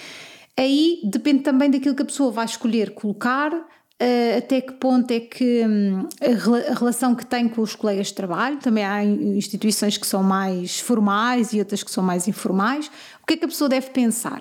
[0.56, 3.50] Aí depende também daquilo que a pessoa vai escolher colocar,
[4.38, 8.58] até que ponto é que um, a, relação que tem com os colegas de trabalho,
[8.58, 12.88] também há instituições que são mais formais e outras que são mais informais.
[13.22, 14.40] O que é que a pessoa deve pensar?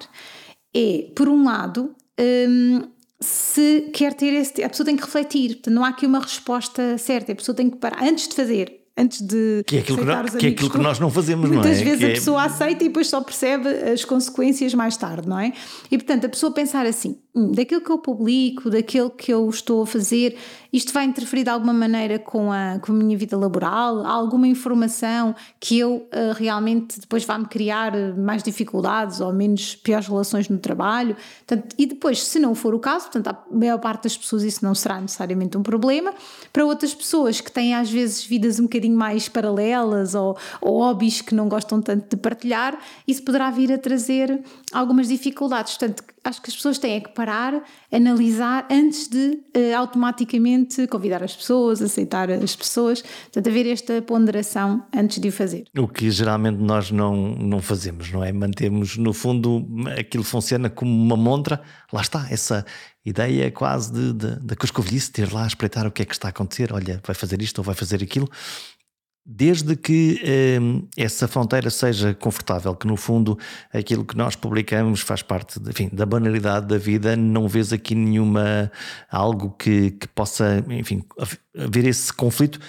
[0.74, 2.82] É, por um lado, um,
[3.20, 4.64] se quer ter esse.
[4.64, 7.70] A pessoa tem que refletir, portanto, não há aqui uma resposta certa, a pessoa tem
[7.70, 10.70] que parar antes de fazer antes de que é aquilo, que, nós, que, é aquilo
[10.70, 11.62] que nós não fazemos, não é?
[11.62, 12.14] Muitas vezes que a é...
[12.14, 15.54] pessoa aceita e depois só percebe as consequências mais tarde, não é?
[15.89, 19.84] E portanto a pessoa pensar assim, hum, daquilo que eu publico, daquilo que eu estou
[19.84, 20.38] a fazer,
[20.72, 24.05] isto vai interferir de alguma maneira com a, com a minha vida laboral?
[24.05, 30.07] Há alguma informação que eu uh, realmente depois vá-me criar mais dificuldades ou menos piores
[30.07, 31.15] relações no trabalho?
[31.45, 34.63] Portanto, e depois, se não for o caso, portanto, a maior parte das pessoas isso
[34.63, 36.13] não será necessariamente um problema.
[36.53, 41.22] Para outras pessoas que têm às vezes vidas um bocadinho mais paralelas ou, ou hobbies
[41.22, 44.41] que não gostam tanto de partilhar, isso poderá vir a trazer
[44.72, 45.76] algumas dificuldades.
[45.76, 51.36] Portanto, acho que as pessoas têm que parar, analisar antes de uh, automaticamente convidar as
[51.36, 55.65] pessoas, aceitar as pessoas, portanto, haver esta ponderação antes de o fazer.
[55.78, 58.32] O que geralmente nós não, não fazemos, não é?
[58.32, 59.65] Mantemos, no fundo,
[59.97, 61.61] aquilo funciona como uma montra,
[61.91, 62.65] lá está, essa
[63.05, 66.28] ideia quase de, de, de coscovilhice, ter lá a espreitar o que é que está
[66.28, 68.30] a acontecer, olha, vai fazer isto ou vai fazer aquilo
[69.34, 70.59] desde que eh,
[70.97, 73.38] essa fronteira seja confortável, que no fundo
[73.73, 78.69] aquilo que nós publicamos faz parte enfim, da banalidade da vida, não vês aqui nenhuma
[79.09, 81.03] algo que, que possa enfim,
[81.57, 82.59] haver esse conflito.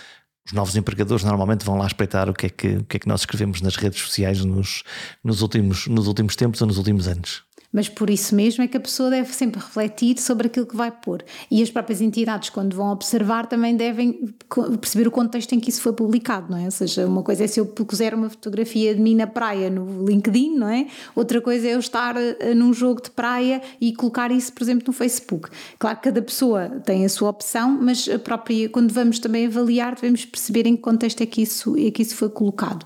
[0.46, 3.08] Os novos empregadores normalmente vão lá espreitar o que é que, o que, é que
[3.08, 4.84] nós escrevemos nas redes sociais nos,
[5.22, 8.76] nos, últimos, nos últimos tempos ou nos últimos anos mas por isso mesmo é que
[8.76, 11.24] a pessoa deve sempre refletir sobre aquilo que vai pôr.
[11.50, 14.34] E as próprias entidades, quando vão observar, também devem
[14.80, 16.64] perceber o contexto em que isso foi publicado, não é?
[16.64, 20.04] Ou seja, uma coisa é se eu puser uma fotografia de mim na praia no
[20.04, 20.86] LinkedIn, não é?
[21.14, 24.84] Outra coisa é eu estar uh, num jogo de praia e colocar isso, por exemplo,
[24.86, 25.48] no Facebook.
[25.78, 29.94] Claro que cada pessoa tem a sua opção, mas a própria, quando vamos também avaliar,
[29.94, 32.84] devemos perceber em que contexto é que isso, é que isso foi colocado.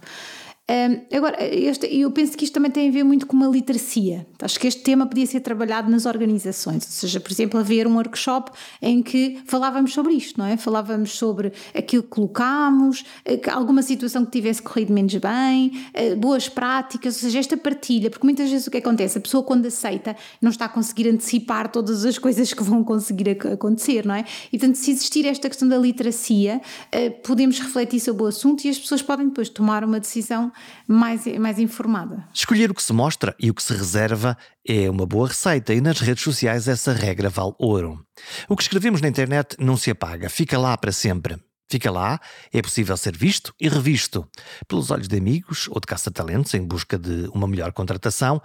[0.68, 4.26] Um, agora, este, eu penso que isto também tem a ver muito com uma literacia.
[4.42, 7.94] Acho que este tema podia ser trabalhado nas organizações, ou seja, por exemplo, haver um
[7.94, 8.50] workshop
[8.82, 10.56] em que falávamos sobre isto, não é?
[10.56, 16.48] Falávamos sobre aquilo que colocámos, eh, alguma situação que tivesse corrido menos bem, eh, boas
[16.48, 19.18] práticas, ou seja, esta partilha, porque muitas vezes o que acontece?
[19.18, 23.38] A pessoa quando aceita não está a conseguir antecipar todas as coisas que vão conseguir
[23.52, 24.24] acontecer, não é?
[24.52, 26.60] E portanto, se existir esta questão da literacia,
[26.90, 30.50] eh, podemos refletir sobre o assunto e as pessoas podem depois tomar uma decisão
[30.86, 32.28] mais, mais informada.
[32.32, 34.36] Escolher o que se mostra e o que se reserva
[34.66, 38.04] é uma boa receita e nas redes sociais essa regra vale ouro.
[38.48, 41.36] O que escrevemos na internet não se apaga, fica lá para sempre.
[41.68, 42.20] Fica lá,
[42.52, 44.24] é possível ser visto e revisto
[44.68, 48.40] pelos olhos de amigos ou de caça-talentos em busca de uma melhor contratação,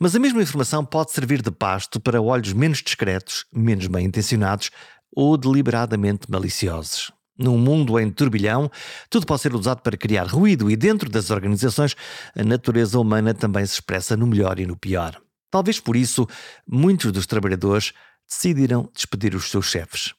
[0.00, 4.70] mas a mesma informação pode servir de pasto para olhos menos discretos, menos bem intencionados
[5.14, 7.12] ou deliberadamente maliciosos.
[7.38, 8.70] Num mundo em turbilhão,
[9.08, 11.96] tudo pode ser usado para criar ruído e dentro das organizações
[12.36, 15.20] a natureza humana também se expressa no melhor e no pior.
[15.50, 16.26] Talvez por isso
[16.66, 17.92] muitos dos trabalhadores
[18.28, 20.14] decidiram despedir os seus chefes.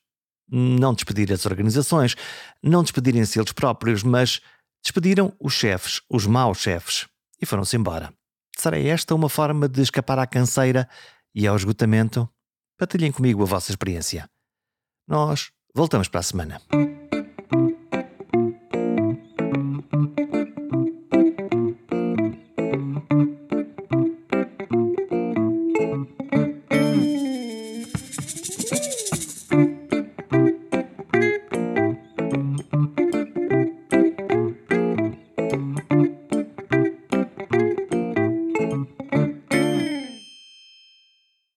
[0.49, 2.15] Não despedir as organizações,
[2.61, 4.41] não despedirem-se eles próprios, mas
[4.83, 7.07] despediram os chefes, os maus chefes,
[7.41, 8.13] e foram-se embora.
[8.57, 10.87] Será esta uma forma de escapar à canseira
[11.33, 12.29] e ao esgotamento?
[12.77, 14.29] Partilhem comigo a vossa experiência.
[15.07, 16.61] Nós voltamos para a semana.